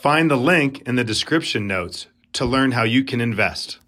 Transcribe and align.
Find 0.00 0.30
the 0.30 0.36
link 0.36 0.80
in 0.86 0.94
the 0.96 1.04
description 1.04 1.66
notes 1.66 2.06
to 2.32 2.46
learn 2.46 2.72
how 2.72 2.84
you 2.84 3.04
can 3.04 3.20
invest. 3.20 3.80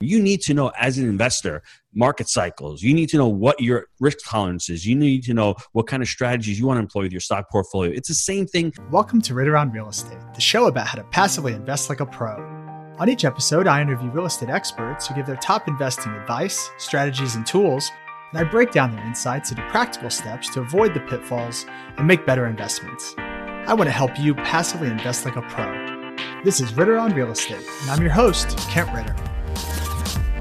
You 0.00 0.18
need 0.18 0.40
to 0.44 0.54
know 0.54 0.72
as 0.80 0.96
an 0.96 1.06
investor 1.06 1.62
market 1.94 2.30
cycles. 2.30 2.80
You 2.80 2.94
need 2.94 3.10
to 3.10 3.18
know 3.18 3.28
what 3.28 3.60
your 3.60 3.88
risk 4.00 4.20
tolerance 4.24 4.70
is. 4.70 4.86
You 4.86 4.96
need 4.96 5.22
to 5.24 5.34
know 5.34 5.56
what 5.72 5.86
kind 5.86 6.02
of 6.02 6.08
strategies 6.08 6.58
you 6.58 6.66
want 6.66 6.78
to 6.78 6.80
employ 6.80 7.02
with 7.02 7.12
your 7.12 7.20
stock 7.20 7.50
portfolio. 7.50 7.92
It's 7.92 8.08
the 8.08 8.14
same 8.14 8.46
thing. 8.46 8.72
Welcome 8.90 9.20
to 9.20 9.34
Ritter 9.34 9.54
on 9.54 9.70
Real 9.70 9.90
Estate, 9.90 10.16
the 10.34 10.40
show 10.40 10.66
about 10.66 10.86
how 10.86 10.94
to 10.94 11.04
passively 11.10 11.52
invest 11.52 11.90
like 11.90 12.00
a 12.00 12.06
pro. 12.06 12.36
On 12.98 13.10
each 13.10 13.26
episode, 13.26 13.66
I 13.66 13.82
interview 13.82 14.08
real 14.08 14.24
estate 14.24 14.48
experts 14.48 15.06
who 15.06 15.14
give 15.14 15.26
their 15.26 15.36
top 15.36 15.68
investing 15.68 16.12
advice, 16.12 16.70
strategies, 16.78 17.34
and 17.34 17.46
tools, 17.46 17.90
and 18.32 18.40
I 18.40 18.50
break 18.50 18.70
down 18.70 18.96
their 18.96 19.06
insights 19.06 19.50
into 19.50 19.60
practical 19.68 20.08
steps 20.08 20.48
to 20.54 20.62
avoid 20.62 20.94
the 20.94 21.00
pitfalls 21.00 21.66
and 21.98 22.06
make 22.06 22.24
better 22.24 22.46
investments. 22.46 23.14
I 23.66 23.72
want 23.72 23.88
to 23.88 23.92
help 23.92 24.18
you 24.18 24.34
passively 24.34 24.88
invest 24.88 25.24
like 25.24 25.36
a 25.36 25.42
pro. 25.42 25.64
This 26.44 26.60
is 26.60 26.74
Ritter 26.74 26.98
on 26.98 27.14
Real 27.14 27.30
Estate, 27.30 27.66
and 27.80 27.90
I'm 27.90 28.02
your 28.02 28.10
host, 28.10 28.58
Kent 28.68 28.94
Ritter. 28.94 29.14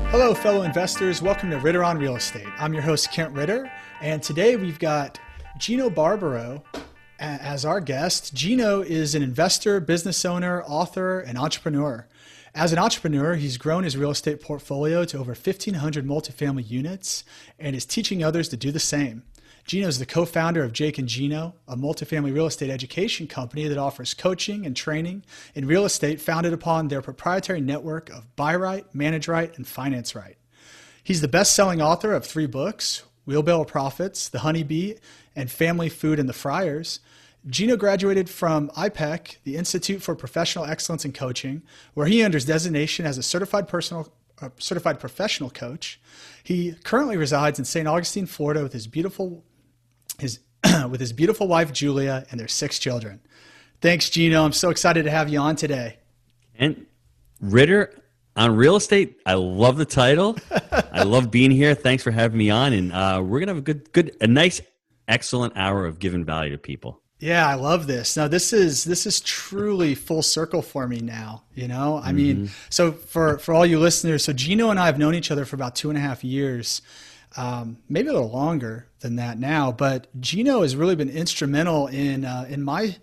Hello, 0.09 0.33
fellow 0.33 0.63
investors. 0.63 1.21
Welcome 1.21 1.49
to 1.51 1.57
Ritter 1.57 1.85
on 1.85 1.97
Real 1.97 2.17
Estate. 2.17 2.49
I'm 2.57 2.73
your 2.73 2.81
host, 2.81 3.13
Kent 3.13 3.33
Ritter, 3.33 3.71
and 4.01 4.21
today 4.21 4.57
we've 4.57 4.77
got 4.77 5.21
Gino 5.57 5.89
Barbaro 5.89 6.65
as 7.17 7.63
our 7.63 7.79
guest. 7.79 8.33
Gino 8.33 8.81
is 8.81 9.15
an 9.15 9.23
investor, 9.23 9.79
business 9.79 10.25
owner, 10.25 10.61
author, 10.63 11.21
and 11.21 11.37
entrepreneur. 11.37 12.05
As 12.53 12.73
an 12.73 12.77
entrepreneur, 12.77 13.35
he's 13.35 13.55
grown 13.55 13.85
his 13.85 13.95
real 13.95 14.11
estate 14.11 14.41
portfolio 14.41 15.05
to 15.05 15.17
over 15.17 15.31
1,500 15.31 16.05
multifamily 16.05 16.69
units 16.69 17.23
and 17.57 17.73
is 17.73 17.85
teaching 17.85 18.21
others 18.21 18.49
to 18.49 18.57
do 18.57 18.69
the 18.69 18.81
same. 18.81 19.23
Gino 19.65 19.87
is 19.87 19.97
the 19.97 20.05
co 20.05 20.25
founder 20.25 20.63
of 20.63 20.73
Jake 20.73 20.97
and 20.97 21.07
Gino, 21.07 21.55
a 21.67 21.75
multifamily 21.75 22.33
real 22.33 22.45
estate 22.45 22.69
education 22.69 23.27
company 23.27 23.67
that 23.67 23.77
offers 23.77 24.13
coaching 24.13 24.65
and 24.65 24.75
training 24.75 25.23
in 25.55 25.65
real 25.65 25.85
estate 25.85 26.19
founded 26.19 26.51
upon 26.51 26.89
their 26.89 27.01
proprietary 27.01 27.61
network 27.61 28.09
of 28.09 28.35
buy 28.35 28.55
right, 28.55 28.85
manage 28.93 29.27
right, 29.27 29.55
and 29.57 29.65
finance 29.65 30.15
right. 30.15 30.37
He's 31.03 31.21
the 31.21 31.27
best 31.27 31.55
selling 31.55 31.81
author 31.81 32.13
of 32.13 32.25
three 32.25 32.47
books 32.47 33.03
Wheelbarrow 33.25 33.63
Profits, 33.63 34.27
The 34.27 34.39
Honeybee, 34.39 34.95
and 35.33 35.49
Family 35.49 35.87
Food 35.87 36.19
and 36.19 36.27
the 36.27 36.33
Friars. 36.33 36.99
Gino 37.47 37.77
graduated 37.77 38.29
from 38.29 38.69
IPEC, 38.71 39.37
the 39.45 39.55
Institute 39.55 40.01
for 40.01 40.13
Professional 40.13 40.65
Excellence 40.65 41.05
in 41.05 41.13
Coaching, 41.13 41.61
where 41.93 42.07
he 42.07 42.23
earned 42.23 42.33
his 42.33 42.45
designation 42.45 43.05
as 43.05 43.17
a 43.17 43.23
certified 43.23 43.67
personal 43.67 44.11
a 44.41 44.51
certified 44.57 44.99
professional 44.99 45.49
coach. 45.49 46.01
He 46.43 46.73
currently 46.83 47.17
resides 47.17 47.59
in 47.59 47.65
St. 47.65 47.87
Augustine, 47.87 48.25
Florida, 48.25 48.63
with 48.63 48.73
his 48.73 48.87
beautiful 48.87 49.43
his 50.19 50.39
with 50.89 50.99
his 50.99 51.13
beautiful 51.13 51.47
wife 51.47 51.71
Julia 51.73 52.25
and 52.31 52.39
their 52.39 52.47
six 52.47 52.79
children. 52.79 53.19
Thanks, 53.81 54.09
Gino. 54.09 54.43
I'm 54.43 54.53
so 54.53 54.69
excited 54.69 55.03
to 55.03 55.11
have 55.11 55.29
you 55.29 55.39
on 55.39 55.55
today. 55.55 55.97
And 56.55 56.85
Ritter 57.41 57.93
on 58.35 58.55
real 58.55 58.75
estate. 58.75 59.19
I 59.25 59.33
love 59.33 59.77
the 59.77 59.85
title. 59.85 60.37
I 60.71 61.03
love 61.03 61.31
being 61.31 61.51
here. 61.51 61.75
Thanks 61.75 62.03
for 62.03 62.11
having 62.11 62.37
me 62.37 62.49
on, 62.49 62.73
and 62.73 62.93
uh, 62.93 63.21
we're 63.23 63.39
gonna 63.39 63.51
have 63.51 63.57
a 63.57 63.61
good, 63.61 63.91
good, 63.91 64.15
a 64.21 64.27
nice, 64.27 64.61
excellent 65.07 65.53
hour 65.55 65.85
of 65.85 65.99
giving 65.99 66.25
value 66.25 66.51
to 66.51 66.57
people. 66.57 67.01
Yeah, 67.19 67.47
I 67.47 67.53
love 67.55 67.87
this. 67.87 68.17
Now 68.17 68.27
this 68.27 68.51
is 68.51 68.83
this 68.83 69.05
is 69.05 69.21
truly 69.21 69.95
full 69.95 70.21
circle 70.21 70.61
for 70.61 70.87
me 70.87 70.99
now. 70.99 71.43
You 71.53 71.67
know, 71.67 71.97
I 71.97 72.07
mm-hmm. 72.07 72.15
mean, 72.15 72.49
so 72.69 72.91
for 72.91 73.37
for 73.37 73.53
all 73.53 73.65
you 73.65 73.79
listeners, 73.79 74.25
so 74.25 74.33
Gino 74.33 74.69
and 74.69 74.79
I 74.79 74.87
have 74.87 74.97
known 74.97 75.15
each 75.15 75.31
other 75.31 75.45
for 75.45 75.55
about 75.55 75.75
two 75.75 75.89
and 75.89 75.97
a 75.97 76.01
half 76.01 76.23
years 76.23 76.81
um, 77.37 77.77
maybe 77.89 78.09
a 78.09 78.13
little 78.13 78.31
longer 78.31 78.87
than 78.99 79.15
that 79.17 79.39
now. 79.39 79.71
But 79.71 80.07
Gino 80.19 80.61
has 80.61 80.75
really 80.75 80.95
been 80.95 81.09
instrumental 81.09 81.87
in 81.87 82.25
uh, 82.25 82.45
in 82.49 82.63
my 82.63 82.95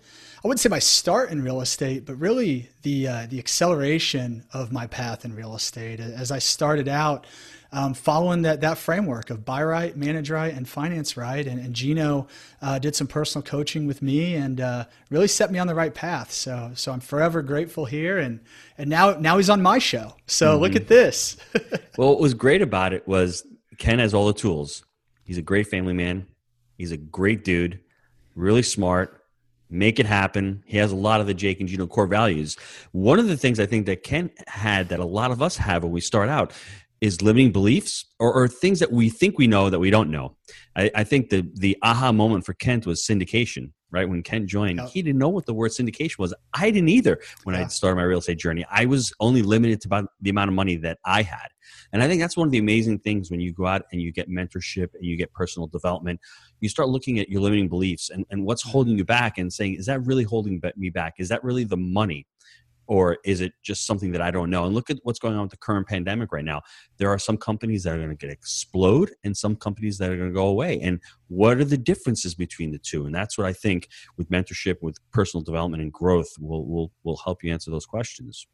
I 0.43 0.47
wouldn't 0.47 0.59
say 0.59 0.69
my 0.69 0.79
start 0.79 1.29
in 1.29 1.43
real 1.43 1.61
estate, 1.61 2.05
but 2.05 2.15
really 2.15 2.69
the 2.81 3.07
uh, 3.07 3.27
the 3.29 3.37
acceleration 3.37 4.43
of 4.53 4.71
my 4.71 4.87
path 4.87 5.23
in 5.23 5.35
real 5.35 5.55
estate 5.55 5.99
as 5.99 6.31
I 6.31 6.39
started 6.39 6.87
out. 6.87 7.27
Um, 7.73 7.93
following 7.93 8.41
that 8.41 8.59
that 8.61 8.77
framework 8.77 9.29
of 9.29 9.45
buy 9.45 9.63
right, 9.63 9.95
manage 9.95 10.29
right, 10.29 10.53
and 10.53 10.67
finance 10.67 11.15
right, 11.15 11.47
and, 11.47 11.57
and 11.57 11.73
Gino 11.73 12.27
uh, 12.61 12.79
did 12.79 12.97
some 12.97 13.07
personal 13.07 13.43
coaching 13.43 13.87
with 13.87 14.01
me 14.01 14.35
and 14.35 14.59
uh, 14.59 14.85
really 15.09 15.29
set 15.29 15.53
me 15.53 15.59
on 15.59 15.67
the 15.67 15.75
right 15.75 15.93
path. 15.93 16.33
So 16.33 16.71
so 16.73 16.91
I'm 16.91 16.99
forever 16.99 17.41
grateful 17.41 17.85
here, 17.85 18.17
and 18.17 18.41
and 18.77 18.89
now 18.89 19.11
now 19.11 19.37
he's 19.37 19.49
on 19.49 19.61
my 19.61 19.77
show. 19.77 20.15
So 20.25 20.53
mm-hmm. 20.53 20.61
look 20.63 20.75
at 20.75 20.87
this. 20.87 21.37
well, 21.97 22.09
what 22.09 22.19
was 22.19 22.33
great 22.33 22.61
about 22.61 22.91
it 22.91 23.07
was 23.07 23.45
Ken 23.81 23.97
has 23.97 24.13
all 24.13 24.27
the 24.27 24.33
tools. 24.33 24.85
He's 25.23 25.39
a 25.39 25.41
great 25.41 25.65
family 25.65 25.93
man. 25.93 26.27
He's 26.77 26.91
a 26.91 26.97
great 26.97 27.43
dude, 27.43 27.79
really 28.35 28.61
smart, 28.61 29.23
make 29.71 29.99
it 29.99 30.05
happen. 30.05 30.63
He 30.67 30.77
has 30.77 30.91
a 30.91 30.95
lot 30.95 31.19
of 31.19 31.25
the 31.25 31.33
Jake 31.33 31.59
and 31.59 31.67
Gino 31.67 31.87
core 31.87 32.05
values. 32.05 32.57
One 32.91 33.17
of 33.17 33.27
the 33.27 33.35
things 33.35 33.59
I 33.59 33.65
think 33.65 33.87
that 33.87 34.03
Ken 34.03 34.29
had 34.45 34.89
that 34.89 34.99
a 34.99 35.05
lot 35.05 35.31
of 35.31 35.41
us 35.41 35.57
have 35.57 35.81
when 35.81 35.91
we 35.91 35.99
start 35.99 36.29
out 36.29 36.53
is 37.01 37.23
limiting 37.23 37.51
beliefs 37.51 38.05
or, 38.19 38.31
or 38.31 38.47
things 38.47 38.77
that 38.81 38.91
we 38.91 39.09
think 39.09 39.39
we 39.39 39.47
know 39.47 39.71
that 39.71 39.79
we 39.79 39.89
don't 39.89 40.11
know. 40.11 40.37
I, 40.75 40.91
I 40.93 41.03
think 41.03 41.31
the 41.31 41.49
the 41.55 41.75
aha 41.81 42.11
moment 42.11 42.45
for 42.45 42.53
Kent 42.53 42.85
was 42.85 43.03
syndication 43.03 43.71
right? 43.91 44.07
When 44.07 44.23
Ken 44.23 44.47
joined, 44.47 44.79
he 44.79 45.01
didn't 45.01 45.19
know 45.19 45.29
what 45.29 45.45
the 45.45 45.53
word 45.53 45.71
syndication 45.71 46.17
was. 46.17 46.33
I 46.53 46.71
didn't 46.71 46.89
either 46.89 47.19
when 47.43 47.55
yeah. 47.55 47.65
I 47.65 47.67
started 47.67 47.97
my 47.97 48.03
real 48.03 48.19
estate 48.19 48.39
journey. 48.39 48.65
I 48.71 48.85
was 48.85 49.13
only 49.19 49.41
limited 49.41 49.81
to 49.81 49.87
about 49.87 50.05
the 50.21 50.29
amount 50.29 50.49
of 50.49 50.55
money 50.55 50.77
that 50.77 50.97
I 51.05 51.21
had. 51.23 51.49
And 51.93 52.01
I 52.01 52.07
think 52.07 52.21
that's 52.21 52.37
one 52.37 52.47
of 52.47 52.51
the 52.51 52.57
amazing 52.57 52.99
things 52.99 53.31
when 53.31 53.39
you 53.39 53.53
go 53.53 53.65
out 53.65 53.83
and 53.91 54.01
you 54.01 54.11
get 54.11 54.29
mentorship 54.29 54.93
and 54.95 55.05
you 55.05 55.17
get 55.17 55.31
personal 55.33 55.67
development, 55.67 56.19
you 56.59 56.69
start 56.69 56.89
looking 56.89 57.19
at 57.19 57.29
your 57.29 57.41
limiting 57.41 57.69
beliefs 57.69 58.09
and, 58.09 58.25
and 58.29 58.45
what's 58.45 58.63
holding 58.63 58.97
you 58.97 59.05
back 59.05 59.37
and 59.37 59.51
saying, 59.51 59.75
is 59.75 59.85
that 59.85 60.05
really 60.05 60.23
holding 60.23 60.61
me 60.75 60.89
back? 60.89 61.15
Is 61.17 61.29
that 61.29 61.43
really 61.43 61.63
the 61.63 61.77
money? 61.77 62.25
or 62.91 63.19
is 63.23 63.39
it 63.39 63.53
just 63.63 63.85
something 63.87 64.11
that 64.11 64.21
I 64.21 64.31
don't 64.31 64.49
know? 64.49 64.65
And 64.65 64.75
look 64.75 64.89
at 64.89 64.97
what's 65.03 65.17
going 65.17 65.35
on 65.35 65.43
with 65.43 65.51
the 65.51 65.57
current 65.57 65.87
pandemic 65.87 66.33
right 66.33 66.43
now. 66.43 66.61
There 66.97 67.09
are 67.09 67.17
some 67.17 67.37
companies 67.37 67.83
that 67.83 67.93
are 67.93 67.97
going 67.97 68.09
to 68.09 68.15
get 68.15 68.29
explode 68.29 69.11
and 69.23 69.35
some 69.37 69.55
companies 69.55 69.97
that 69.97 70.11
are 70.11 70.17
going 70.17 70.27
to 70.27 70.35
go 70.35 70.47
away. 70.47 70.77
And 70.81 70.99
what 71.29 71.57
are 71.59 71.63
the 71.63 71.77
differences 71.77 72.35
between 72.35 72.71
the 72.71 72.79
two? 72.79 73.05
And 73.05 73.15
that's 73.15 73.37
what 73.37 73.47
I 73.47 73.53
think 73.53 73.87
with 74.17 74.29
mentorship, 74.29 74.81
with 74.81 74.97
personal 75.13 75.41
development 75.41 75.81
and 75.81 75.93
growth 75.93 76.31
will 76.37 76.65
will 76.65 76.91
will 77.05 77.15
help 77.23 77.45
you 77.45 77.53
answer 77.53 77.71
those 77.71 77.85
questions. 77.85 78.45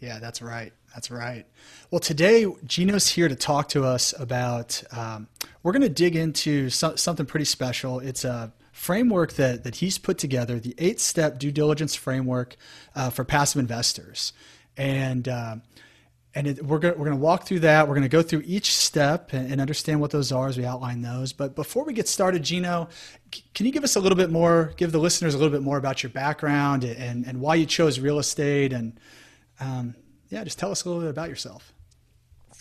Yeah, 0.00 0.18
that's 0.20 0.40
right. 0.40 0.72
That's 0.94 1.10
right. 1.10 1.44
Well, 1.90 1.98
today 1.98 2.46
Gino's 2.64 3.08
here 3.08 3.28
to 3.28 3.34
talk 3.34 3.68
to 3.70 3.84
us 3.84 4.14
about. 4.18 4.82
Um, 4.92 5.28
we're 5.62 5.72
going 5.72 5.82
to 5.82 5.88
dig 5.88 6.16
into 6.16 6.70
so, 6.70 6.96
something 6.96 7.26
pretty 7.26 7.44
special. 7.44 7.98
It's 8.00 8.24
a 8.24 8.52
framework 8.72 9.32
that, 9.34 9.64
that 9.64 9.76
he's 9.76 9.98
put 9.98 10.18
together, 10.18 10.60
the 10.60 10.74
eight 10.78 11.00
step 11.00 11.38
due 11.38 11.50
diligence 11.50 11.94
framework 11.96 12.56
uh, 12.94 13.10
for 13.10 13.24
passive 13.24 13.58
investors. 13.58 14.32
And, 14.76 15.26
uh, 15.26 15.56
and 16.34 16.46
it, 16.46 16.64
we're 16.64 16.78
going 16.78 16.96
we're 16.96 17.10
to 17.10 17.16
walk 17.16 17.44
through 17.44 17.60
that. 17.60 17.88
We're 17.88 17.94
going 17.94 18.02
to 18.02 18.08
go 18.08 18.22
through 18.22 18.44
each 18.46 18.76
step 18.76 19.32
and, 19.32 19.50
and, 19.50 19.60
understand 19.60 20.00
what 20.00 20.12
those 20.12 20.30
are 20.30 20.46
as 20.46 20.56
we 20.56 20.64
outline 20.64 21.02
those. 21.02 21.32
But 21.32 21.56
before 21.56 21.84
we 21.84 21.92
get 21.92 22.06
started, 22.06 22.44
Gino, 22.44 22.88
c- 23.34 23.42
can 23.54 23.66
you 23.66 23.72
give 23.72 23.82
us 23.82 23.96
a 23.96 24.00
little 24.00 24.16
bit 24.16 24.30
more, 24.30 24.72
give 24.76 24.92
the 24.92 24.98
listeners 24.98 25.34
a 25.34 25.38
little 25.38 25.52
bit 25.52 25.62
more 25.62 25.78
about 25.78 26.04
your 26.04 26.10
background 26.10 26.84
and, 26.84 27.26
and 27.26 27.40
why 27.40 27.56
you 27.56 27.66
chose 27.66 27.98
real 27.98 28.20
estate? 28.20 28.72
And 28.72 29.00
um, 29.60 29.94
yeah, 30.28 30.44
just 30.44 30.58
tell 30.58 30.70
us 30.70 30.84
a 30.84 30.88
little 30.88 31.02
bit 31.02 31.10
about 31.10 31.28
yourself 31.28 31.72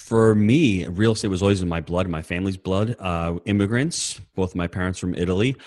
for 0.08 0.36
me, 0.36 0.86
real 0.86 1.12
estate 1.12 1.28
was 1.28 1.42
always 1.42 1.62
in 1.62 1.68
my 1.68 1.82
blood, 1.82 2.08
my 2.08 2.22
family's 2.22 2.56
blood. 2.56 2.96
Uh, 3.00 3.40
immigrants, 3.44 4.22
both 4.36 4.56
my 4.56 4.68
parents 4.68 5.00
from 5.00 5.14
Italy 5.16 5.58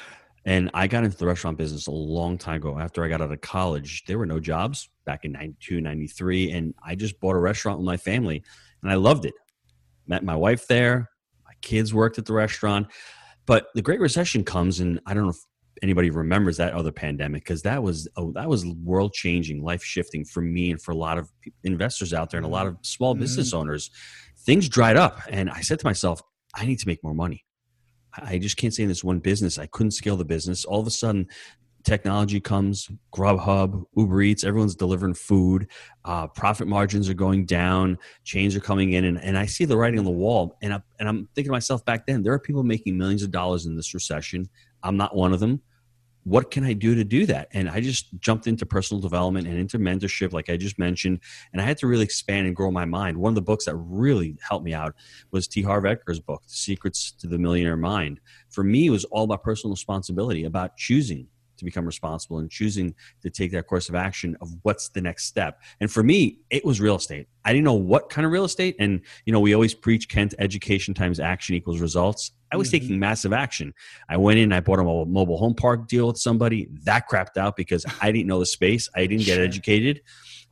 And 0.46 0.70
I 0.72 0.86
got 0.86 1.04
into 1.04 1.18
the 1.18 1.26
restaurant 1.26 1.58
business 1.58 1.88
a 1.88 1.90
long 1.90 2.38
time 2.38 2.56
ago. 2.56 2.78
After 2.78 3.04
I 3.04 3.08
got 3.08 3.20
out 3.20 3.30
of 3.30 3.40
college, 3.42 4.04
there 4.06 4.16
were 4.16 4.24
no 4.24 4.40
jobs 4.40 4.88
back 5.04 5.26
in 5.26 5.32
92, 5.32 5.82
93. 5.82 6.52
And 6.52 6.74
I 6.82 6.94
just 6.94 7.20
bought 7.20 7.36
a 7.36 7.38
restaurant 7.38 7.80
with 7.80 7.84
my 7.84 7.98
family 7.98 8.42
and 8.82 8.90
I 8.90 8.94
loved 8.94 9.26
it. 9.26 9.34
Met 10.06 10.24
my 10.24 10.36
wife 10.36 10.66
there. 10.66 11.10
My 11.44 11.52
kids 11.60 11.92
worked 11.92 12.16
at 12.16 12.24
the 12.24 12.32
restaurant. 12.32 12.86
But 13.44 13.66
the 13.74 13.82
Great 13.82 14.00
Recession 14.00 14.44
comes, 14.44 14.80
and 14.80 15.00
I 15.04 15.12
don't 15.12 15.24
know 15.24 15.30
if 15.30 15.44
anybody 15.82 16.10
remembers 16.10 16.56
that 16.58 16.72
other 16.72 16.92
pandemic 16.92 17.44
because 17.44 17.62
that 17.62 17.82
was 17.82 18.08
oh, 18.16 18.32
that 18.32 18.48
was 18.48 18.66
world 18.66 19.12
changing, 19.12 19.62
life 19.62 19.82
shifting 19.82 20.24
for 20.24 20.40
me 20.40 20.70
and 20.70 20.80
for 20.80 20.92
a 20.92 20.96
lot 20.96 21.18
of 21.18 21.30
investors 21.64 22.12
out 22.12 22.30
there 22.30 22.38
and 22.38 22.46
a 22.46 22.50
lot 22.50 22.66
of 22.66 22.76
small 22.82 23.14
mm-hmm. 23.14 23.22
business 23.22 23.52
owners. 23.52 23.90
Things 24.40 24.68
dried 24.68 24.96
up, 24.96 25.20
and 25.28 25.50
I 25.50 25.60
said 25.60 25.78
to 25.80 25.86
myself, 25.86 26.22
I 26.54 26.64
need 26.64 26.78
to 26.78 26.88
make 26.88 27.02
more 27.04 27.14
money. 27.14 27.44
I 28.14 28.38
just 28.38 28.56
can't 28.56 28.72
stay 28.72 28.82
in 28.82 28.88
this 28.88 29.04
one 29.04 29.20
business. 29.20 29.58
I 29.58 29.66
couldn't 29.66 29.92
scale 29.92 30.16
the 30.16 30.24
business. 30.24 30.64
All 30.64 30.80
of 30.80 30.86
a 30.86 30.90
sudden, 30.90 31.28
technology 31.84 32.40
comes, 32.40 32.90
Grubhub, 33.14 33.84
Uber 33.96 34.22
Eats, 34.22 34.44
everyone's 34.44 34.74
delivering 34.74 35.14
food. 35.14 35.68
Uh, 36.04 36.26
profit 36.26 36.66
margins 36.66 37.08
are 37.08 37.14
going 37.14 37.46
down, 37.46 37.98
chains 38.24 38.56
are 38.56 38.60
coming 38.60 38.92
in, 38.92 39.04
and, 39.04 39.22
and 39.22 39.38
I 39.38 39.46
see 39.46 39.64
the 39.64 39.76
writing 39.76 39.98
on 39.98 40.04
the 40.04 40.10
wall. 40.10 40.56
And, 40.62 40.74
I, 40.74 40.82
and 40.98 41.08
I'm 41.08 41.28
thinking 41.34 41.50
to 41.50 41.52
myself 41.52 41.84
back 41.84 42.06
then, 42.06 42.22
there 42.22 42.32
are 42.32 42.38
people 42.38 42.62
making 42.62 42.98
millions 42.98 43.22
of 43.22 43.30
dollars 43.30 43.66
in 43.66 43.76
this 43.76 43.94
recession. 43.94 44.48
I'm 44.82 44.96
not 44.96 45.14
one 45.14 45.32
of 45.32 45.40
them 45.40 45.60
what 46.24 46.50
can 46.50 46.64
I 46.64 46.74
do 46.74 46.94
to 46.94 47.04
do 47.04 47.26
that? 47.26 47.48
And 47.52 47.68
I 47.68 47.80
just 47.80 48.06
jumped 48.18 48.46
into 48.46 48.66
personal 48.66 49.00
development 49.00 49.46
and 49.46 49.58
into 49.58 49.78
mentorship, 49.78 50.32
like 50.32 50.50
I 50.50 50.56
just 50.56 50.78
mentioned. 50.78 51.20
And 51.52 51.62
I 51.62 51.64
had 51.64 51.78
to 51.78 51.86
really 51.86 52.04
expand 52.04 52.46
and 52.46 52.54
grow 52.54 52.70
my 52.70 52.84
mind. 52.84 53.16
One 53.16 53.30
of 53.30 53.34
the 53.34 53.42
books 53.42 53.64
that 53.64 53.76
really 53.76 54.36
helped 54.46 54.64
me 54.64 54.74
out 54.74 54.94
was 55.30 55.48
T. 55.48 55.62
Harv 55.62 55.84
Eker's 55.84 56.20
book, 56.20 56.42
The 56.46 56.54
Secrets 56.54 57.12
to 57.12 57.26
the 57.26 57.38
Millionaire 57.38 57.76
Mind. 57.76 58.20
For 58.50 58.62
me, 58.62 58.86
it 58.86 58.90
was 58.90 59.04
all 59.06 59.24
about 59.24 59.42
personal 59.42 59.72
responsibility, 59.72 60.44
about 60.44 60.76
choosing 60.76 61.26
to 61.60 61.64
become 61.64 61.86
responsible 61.86 62.38
and 62.38 62.50
choosing 62.50 62.94
to 63.22 63.30
take 63.30 63.52
that 63.52 63.68
course 63.68 63.88
of 63.88 63.94
action 63.94 64.36
of 64.40 64.50
what's 64.62 64.88
the 64.88 65.00
next 65.00 65.26
step. 65.26 65.62
And 65.80 65.90
for 65.90 66.02
me, 66.02 66.40
it 66.50 66.64
was 66.64 66.80
real 66.80 66.96
estate. 66.96 67.28
I 67.44 67.52
didn't 67.52 67.64
know 67.64 67.74
what 67.74 68.10
kind 68.10 68.26
of 68.26 68.32
real 68.32 68.44
estate. 68.44 68.76
And, 68.78 69.00
you 69.24 69.32
know, 69.32 69.40
we 69.40 69.54
always 69.54 69.74
preach 69.74 70.08
Kent 70.08 70.34
education 70.38 70.92
times 70.92 71.20
action 71.20 71.54
equals 71.54 71.80
results. 71.80 72.32
I 72.52 72.56
was 72.56 72.68
mm-hmm. 72.68 72.78
taking 72.78 72.98
massive 72.98 73.32
action. 73.32 73.72
I 74.08 74.16
went 74.16 74.40
in, 74.40 74.52
I 74.52 74.60
bought 74.60 74.80
a 74.80 74.82
mobile 74.82 75.38
home 75.38 75.54
park 75.54 75.86
deal 75.86 76.08
with 76.08 76.18
somebody. 76.18 76.68
That 76.84 77.08
crapped 77.08 77.36
out 77.36 77.56
because 77.56 77.86
I 78.02 78.10
didn't 78.10 78.26
know 78.26 78.40
the 78.40 78.46
space. 78.46 78.88
I 78.94 79.06
didn't 79.06 79.24
get 79.24 79.38
educated. 79.38 80.02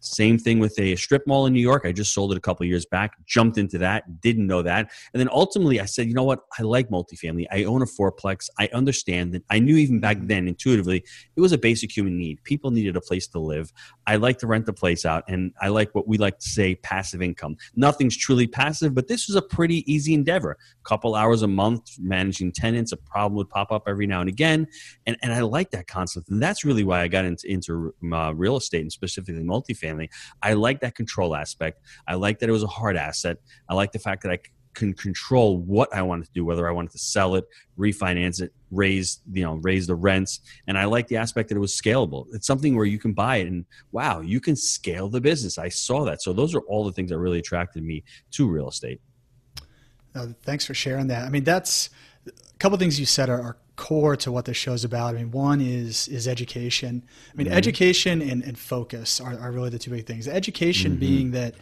Same 0.01 0.39
thing 0.39 0.61
with 0.61 0.79
a 0.79 0.95
strip 0.97 1.27
mall 1.27 1.47
in 1.47 1.53
New 1.53 1.61
York. 1.61 1.83
I 1.85 1.93
just 1.93 2.15
sold 2.15 2.33
it 2.33 2.39
a 2.39 2.41
couple 2.41 2.65
years 2.67 2.87
back, 2.87 3.13
jumped 3.27 3.59
into 3.59 3.79
that, 3.79 4.21
didn't 4.21 4.47
know 4.47 4.63
that. 4.63 4.91
And 5.13 5.21
then 5.21 5.29
ultimately 5.33 5.81
I 5.81 5.87
said, 5.87 6.07
you 6.07 6.15
know 6.15 6.25
what? 6.25 6.41
I 6.59 6.63
like 6.63 6.89
multifamily. 6.89 7.47
I 7.51 7.65
own 7.65 7.83
a 7.83 7.87
fourplex. 7.87 8.49
I 8.59 8.69
understand 8.73 9.33
that. 9.33 9.43
I 9.51 9.59
knew 9.59 9.77
even 9.77 9.99
back 9.99 10.19
then 10.23 10.47
intuitively 10.47 11.05
it 11.35 11.41
was 11.41 11.53
a 11.53 11.59
basic 11.59 11.97
human 11.97 12.17
need. 12.17 12.43
People 12.45 12.71
needed 12.71 12.97
a 12.97 13.01
place 13.01 13.27
to 13.29 13.41
live. 13.41 13.73
I 14.07 14.17
like 14.17 14.39
to 14.39 14.47
rent 14.47 14.67
the 14.67 14.73
place 14.73 15.05
out 15.05 15.25
and 15.27 15.53
I 15.61 15.69
like 15.69 15.93
what 15.95 16.07
we 16.07 16.17
like 16.17 16.39
to 16.39 16.49
say 16.49 16.77
passive 16.77 17.21
income. 17.21 17.57
Nothing's 17.75 18.17
truly 18.17 18.47
passive, 18.47 18.95
but 18.95 19.09
this 19.09 19.27
was 19.27 19.35
a 19.35 19.43
pretty 19.43 19.91
easy 19.93 20.15
endeavor. 20.15 20.53
A 20.53 20.89
couple 20.89 21.17
hours 21.17 21.43
a 21.43 21.49
month 21.49 21.99
managing 21.99 22.53
tenants, 22.53 22.93
a 22.93 22.97
problem 22.97 23.37
would 23.37 23.51
pop 23.51 23.73
up 23.73 23.85
every 23.89 24.07
now 24.07 24.21
and 24.21 24.29
again. 24.29 24.69
And, 25.07 25.17
and 25.23 25.33
I 25.33 25.41
like 25.41 25.73
that 25.73 25.89
concept. 25.89 26.29
And 26.29 26.41
that's 26.41 26.65
really 26.65 26.85
why 26.85 27.01
I 27.01 27.09
got 27.09 27.25
into, 27.25 27.51
into 27.51 27.95
uh, 28.13 28.33
real 28.35 28.57
estate 28.57 28.83
and 28.83 28.93
specifically 28.93 29.43
multifamily 29.43 29.88
family. 29.89 30.11
I 30.43 30.55
like 30.55 30.81
that 30.81 30.95
control 30.95 31.35
aspect. 31.35 31.81
I 32.07 32.15
like 32.15 32.39
that 32.41 32.49
it 32.49 32.53
was 32.53 32.63
a 32.63 32.69
hard 32.69 32.97
asset. 32.97 33.39
I 33.69 33.75
like 33.75 33.93
the 33.93 33.99
fact 33.99 34.23
that 34.23 34.33
I 34.33 34.39
can 34.75 34.95
control 34.95 35.59
what 35.59 35.93
I 35.93 36.03
wanted 36.03 36.27
to 36.27 36.33
do, 36.33 36.45
whether 36.45 36.69
I 36.69 36.73
wanted 36.73 36.93
to 36.93 36.99
sell 36.99 37.35
it, 37.35 37.45
refinance 37.77 38.41
it, 38.41 38.53
raise 38.71 39.21
you 39.33 39.43
know 39.43 39.55
raise 39.63 39.87
the 39.87 39.97
rents, 39.97 40.41
and 40.67 40.79
I 40.79 40.85
like 40.85 41.09
the 41.09 41.17
aspect 41.17 41.49
that 41.49 41.57
it 41.57 41.61
was 41.61 41.75
scalable. 41.75 42.27
It's 42.33 42.47
something 42.47 42.77
where 42.77 42.85
you 42.85 42.99
can 42.99 43.13
buy 43.13 43.37
it 43.39 43.49
and 43.49 43.65
wow, 43.93 44.21
you 44.21 44.41
can 44.41 44.55
scale 44.55 45.09
the 45.09 45.21
business. 45.21 45.59
I 45.59 45.69
saw 45.69 46.05
that, 46.05 46.23
so 46.23 46.33
those 46.33 46.55
are 46.55 46.61
all 46.69 46.85
the 46.85 46.93
things 46.93 47.11
that 47.11 47.19
really 47.19 47.41
attracted 47.41 47.83
me 47.83 48.05
to 48.33 48.49
real 48.49 48.69
estate. 48.69 49.01
Uh, 50.15 50.29
thanks 50.43 50.65
for 50.65 50.75
sharing 50.75 51.09
that. 51.09 51.25
I 51.27 51.31
mean, 51.31 51.45
that's 51.45 51.91
a 52.27 52.59
couple 52.59 52.79
things 52.79 52.99
you 52.99 53.07
said 53.07 53.29
are, 53.29 53.41
are 53.41 53.57
core 53.79 54.17
to 54.17 54.31
what 54.31 54.45
this 54.45 54.57
show's 54.57 54.85
about. 54.85 55.15
I 55.15 55.19
mean, 55.19 55.31
one 55.31 55.63
is 55.63 56.09
is 56.09 56.29
education. 56.29 57.05
I 57.33 57.37
mean, 57.37 57.47
mm-hmm. 57.47 57.57
education 57.57 58.21
and, 58.21 58.43
and 58.43 58.59
focus 58.59 59.21
are, 59.21 59.39
are 59.39 59.51
really 59.53 59.71
the 59.71 59.79
two 59.79 59.93
big 59.93 60.05
things. 60.05 60.29
Education 60.29 60.93
mm-hmm. 60.93 61.01
being 61.01 61.31
that, 61.31 61.55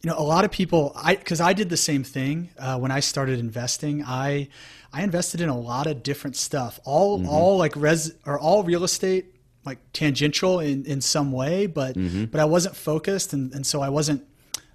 you 0.00 0.10
know, 0.10 0.18
a 0.18 0.24
lot 0.24 0.44
of 0.44 0.50
people, 0.50 0.92
I 0.96 1.14
because 1.14 1.40
I 1.40 1.52
did 1.52 1.68
the 1.68 1.76
same 1.76 2.02
thing 2.02 2.48
uh, 2.58 2.78
when 2.78 2.90
I 2.90 3.00
started 3.00 3.38
investing. 3.38 4.02
I 4.02 4.48
I 4.92 5.02
invested 5.02 5.40
in 5.40 5.50
a 5.50 5.58
lot 5.58 5.86
of 5.86 6.02
different 6.02 6.36
stuff, 6.36 6.80
all 6.84 7.18
mm-hmm. 7.18 7.28
all 7.28 7.58
like 7.58 7.76
res 7.76 8.14
or 8.26 8.40
all 8.40 8.64
real 8.64 8.82
estate, 8.82 9.26
like 9.64 9.78
tangential 9.92 10.58
in, 10.58 10.84
in 10.86 11.00
some 11.02 11.32
way, 11.32 11.66
but 11.66 11.96
mm-hmm. 11.96 12.24
but 12.24 12.40
I 12.40 12.46
wasn't 12.46 12.74
focused, 12.74 13.34
and, 13.34 13.52
and 13.54 13.66
so 13.66 13.82
I 13.82 13.90
wasn't 13.90 14.24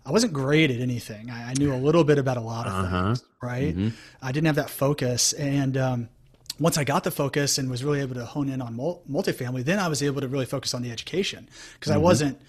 I 0.05 0.11
wasn't 0.11 0.31
great 0.31 0.69
at 0.69 0.79
anything. 0.79 1.31
I, 1.31 1.49
I, 1.49 1.53
knew 1.55 1.73
a 1.73 1.75
little 1.75 2.05
bit 2.05 2.17
about 2.17 2.37
a 2.37 2.41
lot 2.41 2.65
of 2.65 2.73
uh-huh. 2.73 3.03
things, 3.03 3.23
right? 3.41 3.75
Mm-hmm. 3.75 3.89
I 4.21 4.31
didn't 4.31 4.45
have 4.45 4.55
that 4.55 4.69
focus, 4.69 5.33
and 5.33 5.75
um, 5.75 6.09
once 6.59 6.77
I 6.77 6.83
got 6.83 7.03
the 7.03 7.11
focus 7.11 7.57
and 7.57 7.69
was 7.69 7.83
really 7.83 8.01
able 8.01 8.15
to 8.15 8.25
hone 8.25 8.49
in 8.49 8.61
on 8.61 8.75
multifamily, 8.75 9.63
then 9.63 9.79
I 9.79 9.87
was 9.87 10.01
able 10.01 10.21
to 10.21 10.27
really 10.27 10.45
focus 10.45 10.73
on 10.73 10.81
the 10.81 10.91
education 10.91 11.47
because 11.73 11.91
mm-hmm. 11.91 11.99
I 11.99 12.03
wasn't 12.03 12.41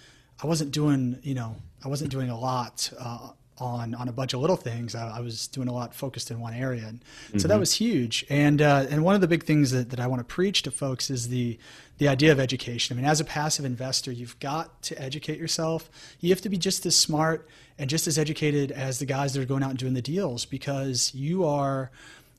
I 0.42 0.46
wasn't 0.46 0.70
doing 0.70 1.18
you 1.22 1.34
know 1.34 1.56
I 1.84 1.88
wasn't 1.88 2.10
doing 2.10 2.30
a 2.30 2.38
lot 2.38 2.90
uh, 2.98 3.30
on 3.58 3.94
on 3.94 4.08
a 4.08 4.12
bunch 4.12 4.34
of 4.34 4.40
little 4.40 4.56
things. 4.56 4.94
I, 4.94 5.18
I, 5.18 5.20
was 5.20 5.48
doing 5.48 5.68
a 5.68 5.72
lot 5.72 5.94
focused 5.94 6.30
in 6.30 6.40
one 6.40 6.54
area, 6.54 6.86
and 6.86 7.00
mm-hmm. 7.00 7.38
so 7.38 7.48
that 7.48 7.54
mm-hmm. 7.54 7.60
was 7.60 7.74
huge. 7.74 8.24
And 8.28 8.62
uh, 8.62 8.86
and 8.88 9.04
one 9.04 9.14
of 9.14 9.20
the 9.20 9.28
big 9.28 9.44
things 9.44 9.70
that, 9.72 9.90
that 9.90 10.00
I 10.00 10.06
want 10.06 10.20
to 10.20 10.24
preach 10.24 10.62
to 10.62 10.70
folks 10.70 11.10
is 11.10 11.28
the 11.28 11.58
the 11.98 12.08
idea 12.08 12.32
of 12.32 12.40
education. 12.40 12.96
I 12.96 13.00
mean, 13.00 13.10
as 13.10 13.20
a 13.20 13.24
passive 13.24 13.64
investor, 13.64 14.12
you've 14.12 14.38
got 14.38 14.82
to 14.84 15.00
educate 15.00 15.38
yourself. 15.38 15.90
You 16.20 16.30
have 16.30 16.40
to 16.42 16.48
be 16.48 16.56
just 16.56 16.86
as 16.86 16.96
smart 16.96 17.48
and 17.78 17.90
just 17.90 18.06
as 18.06 18.18
educated 18.18 18.70
as 18.72 18.98
the 18.98 19.06
guys 19.06 19.34
that 19.34 19.42
are 19.42 19.46
going 19.46 19.62
out 19.62 19.70
and 19.70 19.78
doing 19.78 19.94
the 19.94 20.02
deals 20.02 20.44
because 20.44 21.14
you 21.14 21.44
are 21.44 21.90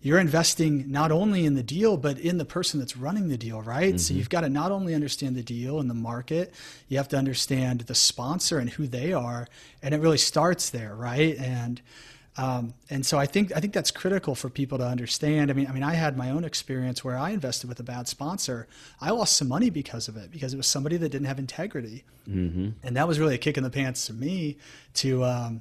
you're 0.02 0.20
investing 0.20 0.90
not 0.90 1.12
only 1.12 1.46
in 1.46 1.56
the 1.56 1.64
deal 1.64 1.98
but 1.98 2.18
in 2.20 2.38
the 2.38 2.46
person 2.46 2.80
that's 2.80 2.96
running 2.96 3.28
the 3.28 3.38
deal 3.38 3.62
right 3.62 3.90
mm-hmm. 3.90 3.98
so 3.98 4.14
you've 4.14 4.30
got 4.30 4.42
to 4.42 4.50
not 4.50 4.72
only 4.72 4.94
understand 4.94 5.36
the 5.36 5.44
deal 5.44 5.80
and 5.80 5.90
the 5.90 5.96
market 5.96 6.54
you 6.88 6.98
have 6.98 7.08
to 7.08 7.18
understand 7.18 7.82
the 7.82 7.96
sponsor 7.96 8.60
and 8.60 8.72
who 8.72 8.88
they 8.88 9.14
are 9.14 9.48
and 9.82 9.94
it 9.94 10.00
really 10.00 10.18
starts 10.18 10.70
there 10.70 10.96
right 10.96 11.38
and 11.38 11.82
um, 12.40 12.74
and 12.90 13.06
so 13.06 13.20
I 13.20 13.26
think 13.26 13.52
I 13.54 13.60
think 13.60 13.74
that's 13.74 13.92
critical 13.92 14.34
for 14.34 14.50
people 14.50 14.78
to 14.78 14.86
understand. 14.86 15.52
I 15.52 15.54
mean, 15.54 15.68
I 15.68 15.74
mean, 15.74 15.84
I 15.84 15.94
had 15.94 16.16
my 16.16 16.30
own 16.30 16.46
experience 16.46 17.04
where 17.04 17.18
I 17.18 17.32
invested 17.32 17.68
with 17.68 17.82
a 17.82 17.84
bad 17.84 18.08
sponsor. 18.08 18.66
I 19.02 19.10
lost 19.10 19.36
some 19.36 19.50
money 19.50 19.70
because 19.70 20.08
of 20.08 20.16
it 20.16 20.32
because 20.32 20.54
it 20.54 20.58
was 20.58 20.66
somebody 20.66 20.96
that 20.96 21.10
didn't 21.10 21.28
have 21.28 21.38
integrity, 21.38 22.06
mm-hmm. 22.30 22.70
and 22.82 22.96
that 22.96 23.10
was 23.10 23.20
really 23.20 23.36
a 23.36 23.38
kick 23.38 23.58
in 23.58 23.64
the 23.64 23.70
pants 23.70 24.06
to 24.08 24.14
me 24.14 24.56
to 24.96 25.26
um, 25.26 25.60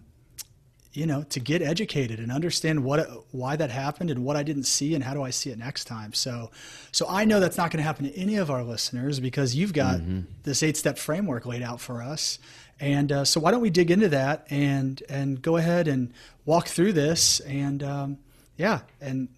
you 0.92 1.06
know, 1.06 1.22
to 1.24 1.40
get 1.40 1.62
educated 1.62 2.18
and 2.18 2.32
understand 2.32 2.82
what 2.82 3.08
why 3.30 3.56
that 3.56 3.70
happened 3.70 4.10
and 4.10 4.24
what 4.24 4.36
I 4.36 4.42
didn't 4.42 4.64
see 4.64 4.94
and 4.94 5.04
how 5.04 5.14
do 5.14 5.22
I 5.22 5.30
see 5.30 5.50
it 5.50 5.58
next 5.58 5.84
time. 5.84 6.12
So, 6.12 6.50
so 6.92 7.06
I 7.08 7.24
know 7.24 7.40
that's 7.40 7.56
not 7.56 7.70
going 7.70 7.78
to 7.78 7.84
happen 7.84 8.06
to 8.06 8.16
any 8.16 8.36
of 8.36 8.50
our 8.50 8.62
listeners 8.62 9.20
because 9.20 9.54
you've 9.54 9.72
got 9.72 10.00
mm-hmm. 10.00 10.20
this 10.44 10.62
eight 10.62 10.76
step 10.76 10.98
framework 10.98 11.46
laid 11.46 11.62
out 11.62 11.80
for 11.80 12.02
us. 12.02 12.38
And 12.80 13.12
uh, 13.12 13.24
so, 13.24 13.40
why 13.40 13.50
don't 13.50 13.60
we 13.60 13.70
dig 13.70 13.90
into 13.90 14.08
that 14.10 14.46
and 14.50 15.02
and 15.08 15.42
go 15.42 15.56
ahead 15.56 15.88
and 15.88 16.12
walk 16.46 16.68
through 16.68 16.94
this 16.94 17.40
and 17.40 17.82
um, 17.82 18.18
yeah, 18.56 18.80
and 19.00 19.28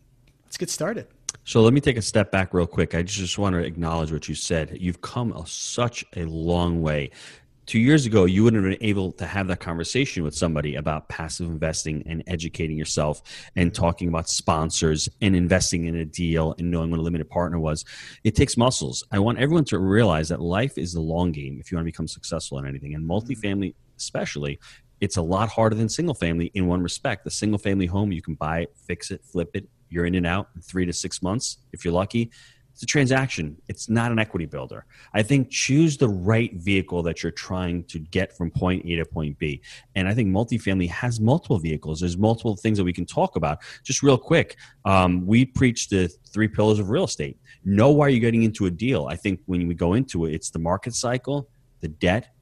let's 0.45 0.57
get 0.57 0.71
started. 0.71 1.07
So 1.45 1.63
let 1.63 1.73
me 1.73 1.81
take 1.81 1.97
a 1.97 2.03
step 2.03 2.31
back 2.31 2.55
real 2.55 2.67
quick. 2.67 2.95
I 2.95 3.03
just 3.03 3.39
want 3.39 3.55
to 3.55 3.61
acknowledge 3.61 4.13
what 4.13 4.29
you 4.29 4.35
said. 4.35 4.77
You've 4.79 5.01
come 5.01 5.33
a, 5.33 5.47
such 5.47 6.05
a 6.15 6.25
long 6.25 6.83
way 6.83 7.11
two 7.71 7.79
years 7.79 8.05
ago, 8.05 8.25
you 8.25 8.43
wouldn't 8.43 8.65
have 8.65 8.69
been 8.69 8.85
able 8.85 9.13
to 9.13 9.25
have 9.25 9.47
that 9.47 9.61
conversation 9.61 10.25
with 10.25 10.35
somebody 10.35 10.75
about 10.75 11.09
passive 11.09 11.47
investing 11.47 12.03
and 12.05 12.21
educating 12.27 12.77
yourself 12.77 13.23
and 13.55 13.71
mm-hmm. 13.71 13.81
talking 13.81 14.09
about 14.09 14.29
sponsors 14.29 15.09
and 15.21 15.37
investing 15.37 15.85
in 15.85 15.95
a 15.95 16.05
deal 16.05 16.53
and 16.59 16.69
knowing 16.69 16.91
what 16.91 16.99
a 16.99 17.03
limited 17.03 17.31
partner 17.31 17.61
was. 17.61 17.85
It 18.25 18.35
takes 18.35 18.57
muscles. 18.57 19.05
I 19.13 19.21
want 19.21 19.39
everyone 19.39 19.67
to 19.67 19.79
realize 19.79 20.29
that 20.31 20.41
life 20.41 20.79
is 20.79 20.95
the 20.95 21.01
long 21.01 21.31
game 21.31 21.59
if 21.61 21.71
you 21.71 21.77
want 21.77 21.85
to 21.85 21.93
become 21.93 22.09
successful 22.09 22.59
in 22.59 22.67
anything, 22.67 22.97
and 22.97 23.09
mm-hmm. 23.09 23.31
multifamily, 23.31 23.75
especially. 23.97 24.59
It's 25.01 25.17
a 25.17 25.23
lot 25.23 25.49
harder 25.49 25.77
than 25.77 25.89
single 25.89 26.17
family 26.17 26.51
in 26.55 26.67
one 26.67 26.83
respect. 26.83 27.23
The 27.23 27.31
single 27.31 27.59
family 27.61 27.87
home, 27.87 28.11
you 28.11 28.21
can 28.21 28.35
buy 28.35 28.63
it, 28.63 28.75
fix 28.85 29.13
it, 29.13 29.25
flip 29.25 29.51
it. 29.55 29.69
You're 29.91 30.07
in 30.07 30.17
and 30.17 30.27
out 30.27 30.49
in 30.57 30.61
three 30.61 30.87
to 30.87 30.93
six 30.93 31.23
months 31.23 31.59
if 31.73 31.85
you're 31.85 31.95
lucky 31.95 32.33
it's 32.73 32.83
a 32.83 32.87
transaction. 32.87 33.57
It's 33.69 33.89
not 33.89 34.13
an 34.13 34.19
equity 34.19 34.47
builder. 34.47 34.87
I 35.13 35.23
think 35.23 35.51
choose 35.51 35.97
the 35.97 36.09
right 36.09 36.55
vehicle 36.55 37.03
that 37.03 37.23
you're 37.23 37.33
trying 37.33 37.85
to 37.85 37.99
get 37.99 38.37
from 38.37 38.51
point 38.51 38.85
A 38.87 38.97
to 38.97 39.05
point 39.05 39.39
B. 39.39 39.61
And 39.95 40.09
I 40.09 40.15
think 40.15 40.29
multifamily 40.29 40.89
has 40.89 41.21
multiple 41.21 41.59
vehicles. 41.59 42.01
There's 42.01 42.17
multiple 42.17 42.57
things 42.57 42.79
that 42.79 42.85
we 42.85 42.93
can 42.93 43.07
talk 43.07 43.37
about. 43.37 43.59
Just 43.83 44.03
real 44.03 44.19
quick, 44.19 44.57
um, 44.85 45.27
we 45.27 45.45
preach 45.45 45.89
the 45.89 46.09
three 46.33 46.49
pillars 46.49 46.79
of 46.79 46.91
real 46.91 47.05
estate. 47.05 47.39
Know 47.65 47.91
why 47.91 48.09
you're 48.09 48.21
getting 48.21 48.45
into 48.45 48.67
a 48.67 48.71
deal. 48.71 49.07
I 49.07 49.17
think 49.17 49.41
when 49.47 49.67
we 49.67 49.75
go 49.75 49.95
into 49.95 50.25
it, 50.27 50.35
it's 50.35 50.51
the 50.51 50.59
market 50.59 50.95
cycle, 50.95 51.49
the 51.81 51.89
debt, 51.89 52.35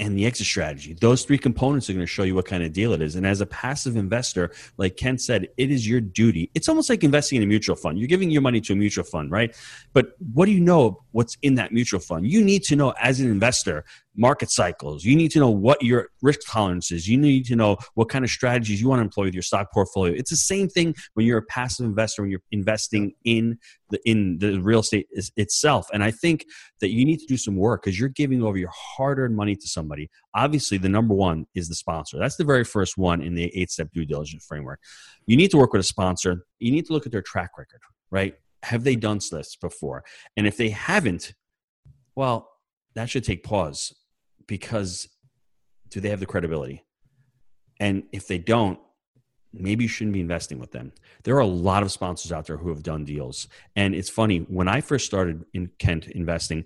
and 0.00 0.18
the 0.18 0.24
exit 0.24 0.46
strategy. 0.46 0.94
Those 0.94 1.24
three 1.24 1.38
components 1.38 1.88
are 1.90 1.92
going 1.92 2.02
to 2.02 2.10
show 2.10 2.22
you 2.22 2.34
what 2.34 2.46
kind 2.46 2.64
of 2.64 2.72
deal 2.72 2.94
it 2.94 3.02
is. 3.02 3.16
And 3.16 3.26
as 3.26 3.42
a 3.42 3.46
passive 3.46 3.96
investor, 3.96 4.50
like 4.78 4.96
Ken 4.96 5.18
said, 5.18 5.48
it 5.58 5.70
is 5.70 5.86
your 5.86 6.00
duty. 6.00 6.50
It's 6.54 6.68
almost 6.70 6.88
like 6.88 7.04
investing 7.04 7.36
in 7.36 7.42
a 7.42 7.46
mutual 7.46 7.76
fund. 7.76 7.98
You're 7.98 8.08
giving 8.08 8.30
your 8.30 8.40
money 8.40 8.62
to 8.62 8.72
a 8.72 8.76
mutual 8.76 9.04
fund, 9.04 9.30
right? 9.30 9.54
But 9.92 10.16
what 10.32 10.46
do 10.46 10.52
you 10.52 10.60
know 10.60 11.02
what's 11.12 11.36
in 11.42 11.54
that 11.56 11.72
mutual 11.72 12.00
fund? 12.00 12.26
You 12.26 12.42
need 12.42 12.64
to 12.64 12.76
know 12.76 12.94
as 12.98 13.20
an 13.20 13.30
investor 13.30 13.84
market 14.16 14.50
cycles. 14.50 15.04
You 15.04 15.14
need 15.16 15.30
to 15.30 15.38
know 15.38 15.50
what 15.50 15.82
your 15.82 16.08
risk 16.20 16.40
tolerance 16.46 16.90
is. 16.90 17.08
You 17.08 17.16
need 17.16 17.46
to 17.46 17.56
know 17.56 17.76
what 17.94 18.08
kind 18.08 18.24
of 18.24 18.30
strategies 18.30 18.80
you 18.80 18.88
want 18.88 18.98
to 18.98 19.04
employ 19.04 19.24
with 19.24 19.34
your 19.34 19.42
stock 19.42 19.72
portfolio. 19.72 20.14
It's 20.14 20.30
the 20.30 20.36
same 20.36 20.68
thing 20.68 20.94
when 21.14 21.26
you're 21.26 21.38
a 21.38 21.42
passive 21.42 21.86
investor 21.86 22.22
when 22.22 22.30
you're 22.30 22.42
investing 22.50 23.12
in 23.24 23.58
the 23.90 24.00
in 24.04 24.38
the 24.38 24.60
real 24.60 24.80
estate 24.80 25.06
is, 25.12 25.30
itself. 25.36 25.86
And 25.92 26.02
I 26.02 26.10
think 26.10 26.44
that 26.80 26.90
you 26.90 27.04
need 27.04 27.18
to 27.20 27.26
do 27.26 27.36
some 27.36 27.56
work 27.56 27.82
because 27.82 27.98
you're 27.98 28.08
giving 28.08 28.42
over 28.42 28.58
your 28.58 28.72
hard-earned 28.74 29.36
money 29.36 29.54
to 29.54 29.68
somebody. 29.68 30.10
Obviously, 30.34 30.78
the 30.78 30.88
number 30.88 31.14
one 31.14 31.46
is 31.54 31.68
the 31.68 31.74
sponsor. 31.74 32.18
That's 32.18 32.36
the 32.36 32.44
very 32.44 32.64
first 32.64 32.98
one 32.98 33.20
in 33.20 33.34
the 33.34 33.50
eight-step 33.54 33.90
due 33.92 34.04
diligence 34.04 34.44
framework. 34.44 34.80
You 35.26 35.36
need 35.36 35.50
to 35.52 35.56
work 35.56 35.72
with 35.72 35.80
a 35.80 35.84
sponsor. 35.84 36.44
You 36.58 36.72
need 36.72 36.86
to 36.86 36.92
look 36.92 37.06
at 37.06 37.12
their 37.12 37.22
track 37.22 37.50
record, 37.56 37.80
right? 38.10 38.34
Have 38.64 38.84
they 38.84 38.96
done 38.96 39.20
this 39.30 39.56
before? 39.56 40.04
And 40.36 40.46
if 40.46 40.56
they 40.56 40.70
haven't, 40.70 41.32
well, 42.14 42.48
that 42.94 43.08
should 43.08 43.24
take 43.24 43.44
pause 43.44 43.94
because 44.50 45.06
do 45.90 46.00
they 46.00 46.10
have 46.10 46.18
the 46.18 46.26
credibility? 46.26 46.82
And 47.78 48.02
if 48.10 48.26
they 48.26 48.38
don't, 48.38 48.80
maybe 49.52 49.84
you 49.84 49.88
shouldn't 49.88 50.12
be 50.12 50.20
investing 50.20 50.58
with 50.58 50.72
them. 50.72 50.92
There 51.22 51.36
are 51.36 51.40
a 51.40 51.46
lot 51.46 51.84
of 51.84 51.92
sponsors 51.92 52.32
out 52.32 52.46
there 52.46 52.56
who 52.56 52.68
have 52.70 52.82
done 52.82 53.04
deals. 53.04 53.46
And 53.76 53.94
it's 53.94 54.10
funny, 54.10 54.38
when 54.48 54.66
I 54.66 54.80
first 54.80 55.06
started 55.06 55.44
in 55.54 55.70
Kent 55.78 56.08
investing, 56.08 56.64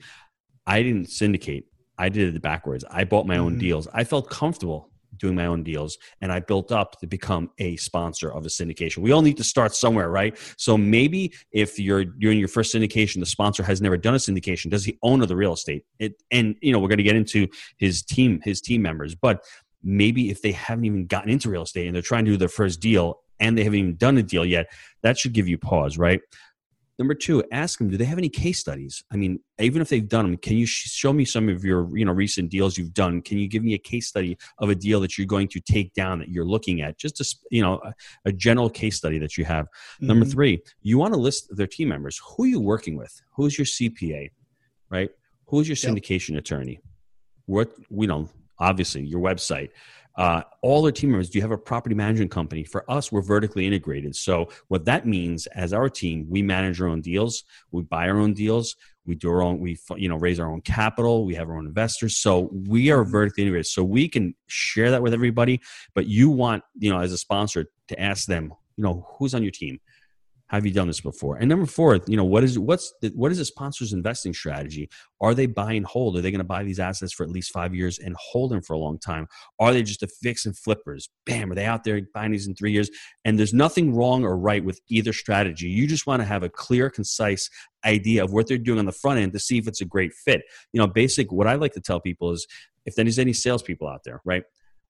I 0.67 0.83
didn't 0.83 1.11
syndicate. 1.11 1.67
I 1.99 2.09
did 2.09 2.35
it 2.35 2.41
backwards. 2.41 2.87
I 2.91 3.05
bought 3.05 3.27
my 3.27 3.37
own 3.37 3.53
mm-hmm. 3.53 3.61
deals. 3.61 3.87
I 3.93 4.05
felt 4.05 4.31
comfortable 4.31 4.91
doing 5.19 5.35
my 5.35 5.47
own 5.47 5.63
deals 5.63 5.99
and 6.21 6.33
I 6.33 6.41
built 6.41 6.73
up 6.73 6.99
to 7.01 7.07
become 7.07 7.51
a 7.59 7.77
sponsor 7.77 8.33
of 8.33 8.45
a 8.45 8.49
syndication. 8.49 8.99
We 8.99 9.13
all 9.13 9.23
need 9.23 9.37
to 9.39 9.45
start 9.45 9.75
somewhere, 9.75 10.11
right? 10.11 10.37
So 10.57 10.77
maybe 10.77 11.33
if 11.53 11.79
you're 11.79 12.05
doing 12.05 12.39
your 12.39 12.49
first 12.49 12.75
syndication, 12.75 13.21
the 13.21 13.27
sponsor 13.27 13.63
has 13.63 13.81
never 13.81 13.97
done 13.97 14.15
a 14.15 14.19
syndication, 14.19 14.71
does 14.71 14.85
he 14.85 14.99
own 15.03 15.21
the 15.21 15.37
real 15.37 15.55
estate? 15.55 15.85
It, 15.99 16.23
and 16.31 16.57
you 16.61 16.73
know, 16.73 16.79
we're 16.79 16.89
going 16.89 16.99
to 16.99 17.05
get 17.05 17.17
into 17.17 17.49
his 17.79 18.03
team, 18.03 18.41
his 18.45 18.61
team 18.61 18.83
members, 18.83 19.15
but 19.15 19.45
maybe 19.83 20.31
if 20.31 20.43
they 20.43 20.53
haven't 20.53 20.85
even 20.85 21.07
gotten 21.07 21.31
into 21.31 21.51
real 21.51 21.63
estate 21.63 21.87
and 21.87 21.95
they're 21.95 22.03
trying 22.03 22.25
to 22.25 22.33
do 22.33 22.37
their 22.37 22.49
first 22.49 22.81
deal 22.81 23.21
and 23.41 23.57
they 23.57 23.65
haven't 23.65 23.79
even 23.79 23.97
done 23.97 24.17
a 24.17 24.23
deal 24.23 24.45
yet, 24.45 24.67
that 25.03 25.19
should 25.19 25.33
give 25.33 25.49
you 25.49 25.59
pause, 25.59 25.99
right? 25.99 26.21
Number 26.99 27.15
two, 27.15 27.43
ask 27.51 27.79
them, 27.79 27.89
do 27.91 27.97
they 27.97 28.05
have 28.05 28.19
any 28.19 28.29
case 28.29 28.61
studies? 28.61 29.03
I 29.11 29.17
mean, 29.17 29.41
even 29.59 29.83
if 29.83 29.89
they've 29.89 30.09
done 30.09 30.27
them, 30.27 30.37
can 30.37 30.57
you 30.57 30.65
show 30.65 31.13
me 31.13 31.25
some 31.25 31.49
of 31.49 31.65
your 31.65 31.97
you 31.97 32.05
know 32.05 32.13
recent 32.13 32.51
deals 32.51 32.79
you've 32.79 32.95
done? 32.95 33.21
Can 33.21 33.39
you 33.39 33.49
give 33.49 33.65
me 33.65 33.75
a 33.75 33.79
case 33.79 34.07
study 34.07 34.39
of 34.59 34.69
a 34.69 34.77
deal 34.77 35.01
that 35.01 35.19
you're 35.19 35.27
going 35.27 35.49
to 35.49 35.61
take 35.61 35.93
down 35.95 36.21
that 36.21 36.29
you're 36.29 36.45
looking 36.45 36.83
at? 36.83 36.97
Just 36.97 37.21
a 37.21 37.25
you 37.51 37.63
know 37.63 37.81
a, 37.85 37.95
a 38.27 38.33
general 38.33 38.71
case 38.71 38.97
study 38.97 39.19
that 39.19 39.37
you 39.37 39.45
have. 39.45 39.67
Mm-hmm. 39.67 40.07
Number 40.07 40.25
three, 40.25 40.63
you 40.83 40.97
want 40.99 41.15
to 41.15 41.21
list 41.21 41.49
their 41.57 41.67
team 41.67 41.89
members. 41.89 42.21
Who 42.37 42.45
are 42.45 42.49
you 42.49 42.61
working 42.61 42.97
with? 42.97 43.21
Who's 43.35 43.59
your 43.59 43.67
CPA? 43.67 44.31
Right? 44.89 45.11
Who's 45.47 45.69
your 45.69 45.77
syndication 45.77 46.31
yep. 46.31 46.41
attorney? 46.41 46.79
What 47.47 47.73
we 47.91 48.07
know, 48.07 48.29
obviously 48.59 49.03
your 49.03 49.21
website 49.21 49.71
uh, 50.17 50.43
all 50.63 50.85
our 50.85 50.93
team 50.93 51.11
members 51.11 51.29
do 51.29 51.39
you 51.39 51.43
have 51.43 51.51
a 51.51 51.59
property 51.59 51.95
management 51.95 52.31
company? 52.31 52.65
For 52.65 52.89
us 52.91 53.11
we're 53.11 53.23
vertically 53.23 53.67
integrated. 53.67 54.15
So 54.15 54.49
what 54.69 54.85
that 54.85 55.07
means 55.07 55.47
as 55.49 55.73
our 55.73 55.89
team 55.89 56.27
we 56.29 56.43
manage 56.43 56.81
our 56.81 56.89
own 56.89 57.01
deals 57.01 57.45
we 57.73 57.83
buy 57.83 58.09
our 58.09 58.19
own 58.19 58.33
deals 58.35 58.77
we 59.07 59.15
do 59.15 59.31
our 59.31 59.43
own 59.43 59.59
we 59.61 59.77
you 59.97 60.09
know 60.09 60.17
raise 60.17 60.39
our 60.39 60.51
own 60.51 60.61
capital 60.61 61.25
we 61.25 61.35
have 61.35 61.49
our 61.49 61.57
own 61.57 61.67
investors. 61.67 62.17
So 62.17 62.51
we 62.53 62.91
are 62.91 63.05
vertically 63.05 63.43
integrated. 63.43 63.67
So 63.67 63.83
we 63.83 64.09
can 64.09 64.35
share 64.47 64.91
that 64.93 65.03
with 65.03 65.15
everybody 65.15 65.61
but 65.95 66.07
you 66.07 66.31
want 66.31 66.63
you 66.79 66.91
know 66.91 67.01
as 67.01 67.13
a 67.13 67.19
sponsor 67.19 67.67
to 67.89 68.01
ask 68.01 68.27
them 68.27 68.53
you 68.77 68.85
know 68.85 69.07
who's 69.19 69.35
on 69.35 69.43
your 69.43 69.53
team 69.53 69.81
have 70.55 70.67
you 70.67 70.73
done 70.73 70.87
this 70.87 71.01
before? 71.01 71.37
And 71.37 71.49
number 71.49 71.67
four, 71.67 72.01
you 72.07 72.17
know, 72.17 72.25
what 72.25 72.45
is 72.45 72.59
what's 72.59 72.93
the, 73.01 73.11
what 73.11 73.33
is 73.33 73.39
a 73.39 73.45
sponsor's 73.45 73.93
investing 73.93 74.33
strategy? 74.33 74.89
Are 75.21 75.35
they 75.35 75.47
buy 75.47 75.73
and 75.73 75.87
hold? 75.87 76.17
Are 76.17 76.21
they 76.21 76.31
going 76.31 76.39
to 76.39 76.45
buy 76.45 76.63
these 76.63 76.81
assets 76.81 77.13
for 77.13 77.25
at 77.25 77.31
least 77.31 77.53
five 77.53 77.75
years 77.75 77.99
and 77.99 78.15
hold 78.19 78.51
them 78.51 78.63
for 78.63 78.75
a 78.75 78.79
long 78.79 78.99
time? 78.99 79.27
Are 79.59 79.73
they 79.73 79.83
just 79.83 80.03
a 80.03 80.09
fix 80.09 80.47
and 80.47 80.57
flippers? 80.57 81.09
Bam, 81.27 81.51
are 81.51 81.55
they 81.55 81.65
out 81.65 81.85
there 81.85 82.01
buying 82.13 82.33
these 82.33 82.47
in 82.47 82.55
three 82.55 82.73
years? 82.73 82.91
And 83.25 83.39
there's 83.39 83.55
nothing 83.55 83.95
wrong 83.95 84.25
or 84.25 84.37
right 84.37 84.65
with 84.65 84.81
either 84.89 85.13
strategy. 85.13 85.69
You 85.69 85.87
just 85.87 86.07
want 86.07 86.21
to 86.21 86.27
have 86.27 86.43
a 86.43 86.49
clear, 86.49 86.91
concise 86.91 87.49
idea 87.85 88.25
of 88.25 88.33
what 88.33 88.49
they're 88.49 88.59
doing 88.59 88.79
on 88.79 88.87
the 88.87 88.93
front 88.93 89.21
end 89.21 89.33
to 89.33 89.39
see 89.39 89.59
if 89.59 89.69
it's 89.69 89.81
a 89.81 89.87
great 89.87 90.13
fit. 90.13 90.43
You 90.73 90.81
know, 90.81 90.87
basic 90.87 91.33
what 91.33 91.47
I 91.47 91.55
like 91.55 91.73
to 91.75 91.81
tell 91.81 92.01
people 92.01 92.33
is 92.33 92.47
if 92.87 92.95
there's 92.95 93.19
any 93.19 93.33
salespeople 93.33 93.89
out 93.89 94.05
there, 94.05 94.21
right? 94.25 94.45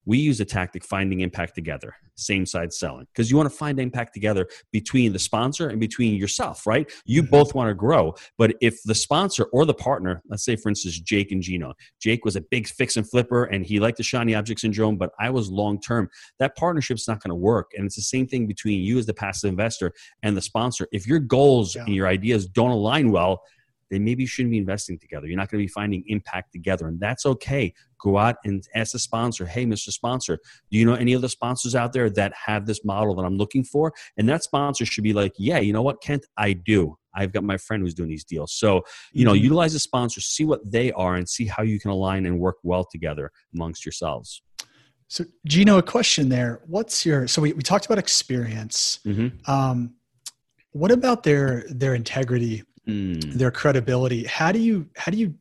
We 0.05 0.17
use 0.17 0.39
a 0.39 0.45
tactic 0.45 0.83
finding 0.83 1.21
impact 1.21 1.55
together 1.55 1.95
same 2.17 2.45
side 2.45 2.71
selling 2.71 3.05
because 3.13 3.29
you 3.29 3.35
want 3.35 3.49
to 3.49 3.55
find 3.55 3.79
impact 3.79 4.13
together 4.13 4.47
between 4.71 5.11
the 5.11 5.19
sponsor 5.19 5.69
and 5.69 5.79
between 5.79 6.15
yourself 6.15 6.65
right 6.65 6.91
you 7.05 7.21
mm-hmm. 7.21 7.31
both 7.31 7.53
want 7.53 7.67
to 7.67 7.73
grow 7.73 8.13
but 8.37 8.53
if 8.61 8.81
the 8.83 8.95
sponsor 8.95 9.45
or 9.51 9.65
the 9.65 9.73
partner 9.73 10.21
let's 10.29 10.45
say 10.45 10.55
for 10.55 10.69
instance 10.69 10.99
jake 10.99 11.31
and 11.31 11.41
gino 11.41 11.73
jake 11.99 12.23
was 12.23 12.35
a 12.35 12.41
big 12.41 12.67
fix 12.67 12.95
and 12.95 13.09
flipper 13.09 13.45
and 13.45 13.65
he 13.65 13.79
liked 13.79 13.97
the 13.97 14.03
shiny 14.03 14.33
object 14.33 14.61
syndrome 14.61 14.97
but 14.97 15.11
i 15.19 15.29
was 15.29 15.49
long 15.49 15.79
term 15.79 16.09
that 16.39 16.55
partnership's 16.55 17.07
not 17.07 17.21
going 17.21 17.29
to 17.29 17.35
work 17.35 17.71
and 17.75 17.85
it's 17.85 17.95
the 17.95 18.01
same 18.01 18.27
thing 18.27 18.47
between 18.47 18.81
you 18.81 18.97
as 18.97 19.05
the 19.05 19.13
passive 19.13 19.49
investor 19.49 19.91
and 20.23 20.37
the 20.37 20.41
sponsor 20.41 20.87
if 20.91 21.05
your 21.05 21.19
goals 21.19 21.75
yeah. 21.75 21.83
and 21.83 21.93
your 21.93 22.07
ideas 22.07 22.47
don't 22.47 22.71
align 22.71 23.11
well 23.11 23.41
then 23.89 24.03
maybe 24.03 24.23
you 24.23 24.27
shouldn't 24.27 24.51
be 24.51 24.57
investing 24.57 24.97
together. 24.99 25.27
You're 25.27 25.37
not 25.37 25.49
going 25.49 25.61
to 25.61 25.65
be 25.65 25.71
finding 25.71 26.03
impact 26.07 26.51
together, 26.51 26.87
and 26.87 26.99
that's 26.99 27.25
okay. 27.25 27.73
Go 27.99 28.17
out 28.17 28.35
and 28.43 28.63
ask 28.75 28.91
the 28.91 28.99
sponsor, 28.99 29.45
hey, 29.45 29.65
Mr. 29.65 29.89
Sponsor, 29.89 30.37
do 30.71 30.77
you 30.77 30.85
know 30.85 30.95
any 30.95 31.13
of 31.13 31.21
the 31.21 31.29
sponsors 31.29 31.75
out 31.75 31.93
there 31.93 32.09
that 32.11 32.33
have 32.33 32.65
this 32.65 32.83
model 32.83 33.15
that 33.15 33.23
I'm 33.23 33.37
looking 33.37 33.63
for? 33.63 33.93
And 34.17 34.27
that 34.29 34.43
sponsor 34.43 34.85
should 34.85 35.03
be 35.03 35.13
like, 35.13 35.33
yeah, 35.37 35.59
you 35.59 35.73
know 35.73 35.81
what, 35.81 36.01
Kent, 36.01 36.25
I 36.37 36.53
do. 36.53 36.97
I've 37.15 37.31
got 37.31 37.43
my 37.43 37.57
friend 37.57 37.81
who's 37.81 37.93
doing 37.93 38.09
these 38.09 38.25
deals. 38.25 38.53
So, 38.53 38.83
you 39.13 39.25
know, 39.25 39.31
mm-hmm. 39.31 39.43
utilize 39.43 39.73
the 39.73 39.79
sponsors, 39.79 40.25
see 40.25 40.45
what 40.45 40.59
they 40.69 40.91
are, 40.91 41.15
and 41.15 41.27
see 41.27 41.45
how 41.45 41.63
you 41.63 41.79
can 41.79 41.91
align 41.91 42.25
and 42.25 42.39
work 42.39 42.57
well 42.63 42.83
together 42.83 43.31
amongst 43.53 43.85
yourselves. 43.85 44.41
So, 45.07 45.23
Gino, 45.47 45.77
a 45.77 45.83
question 45.83 46.29
there. 46.29 46.61
What's 46.67 47.05
your 47.05 47.27
so 47.27 47.41
we, 47.41 47.53
we 47.53 47.61
talked 47.61 47.85
about 47.85 47.99
experience. 47.99 48.99
Mm-hmm. 49.05 49.49
Um, 49.49 49.95
what 50.71 50.91
about 50.91 51.23
their 51.23 51.63
their 51.69 51.95
integrity 51.95 52.63
mm. 52.87 53.33
their 53.33 53.51
credibility. 53.51 54.25
How 54.25 54.51
do 54.51 54.59
you 54.59 54.87
how 54.97 55.11
do 55.11 55.17
you 55.17 55.35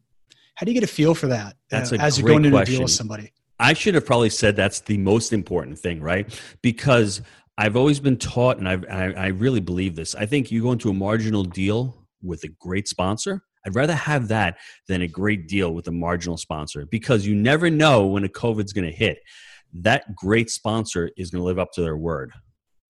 how 0.54 0.64
do 0.64 0.72
you 0.72 0.80
get 0.80 0.88
a 0.88 0.92
feel 0.92 1.14
for 1.14 1.26
that 1.28 1.56
that's 1.70 1.92
uh, 1.92 1.96
as 2.00 2.18
you're 2.18 2.28
going 2.28 2.44
into 2.44 2.58
a 2.58 2.64
deal 2.64 2.82
with 2.82 2.90
somebody? 2.90 3.32
I 3.58 3.72
should 3.72 3.94
have 3.94 4.04
probably 4.04 4.30
said 4.30 4.56
that's 4.56 4.80
the 4.80 4.98
most 4.98 5.32
important 5.32 5.78
thing, 5.78 6.00
right? 6.00 6.28
Because 6.60 7.22
I've 7.56 7.76
always 7.76 8.00
been 8.00 8.16
taught, 8.16 8.58
and 8.58 8.68
I've, 8.68 8.84
I, 8.90 9.12
I 9.12 9.26
really 9.28 9.60
believe 9.60 9.94
this. 9.94 10.14
I 10.14 10.26
think 10.26 10.50
you 10.50 10.62
go 10.62 10.72
into 10.72 10.90
a 10.90 10.94
marginal 10.94 11.44
deal 11.44 11.96
with 12.20 12.42
a 12.44 12.48
great 12.48 12.88
sponsor. 12.88 13.42
I'd 13.64 13.74
rather 13.74 13.94
have 13.94 14.28
that 14.28 14.58
than 14.88 15.02
a 15.02 15.08
great 15.08 15.48
deal 15.48 15.72
with 15.72 15.86
a 15.88 15.92
marginal 15.92 16.36
sponsor 16.36 16.84
because 16.86 17.26
you 17.26 17.34
never 17.34 17.70
know 17.70 18.06
when 18.06 18.24
a 18.24 18.28
COVID's 18.28 18.72
going 18.72 18.90
to 18.90 18.96
hit. 18.96 19.18
That 19.72 20.14
great 20.14 20.50
sponsor 20.50 21.10
is 21.16 21.30
going 21.30 21.40
to 21.40 21.46
live 21.46 21.58
up 21.58 21.72
to 21.72 21.80
their 21.80 21.96
word, 21.96 22.32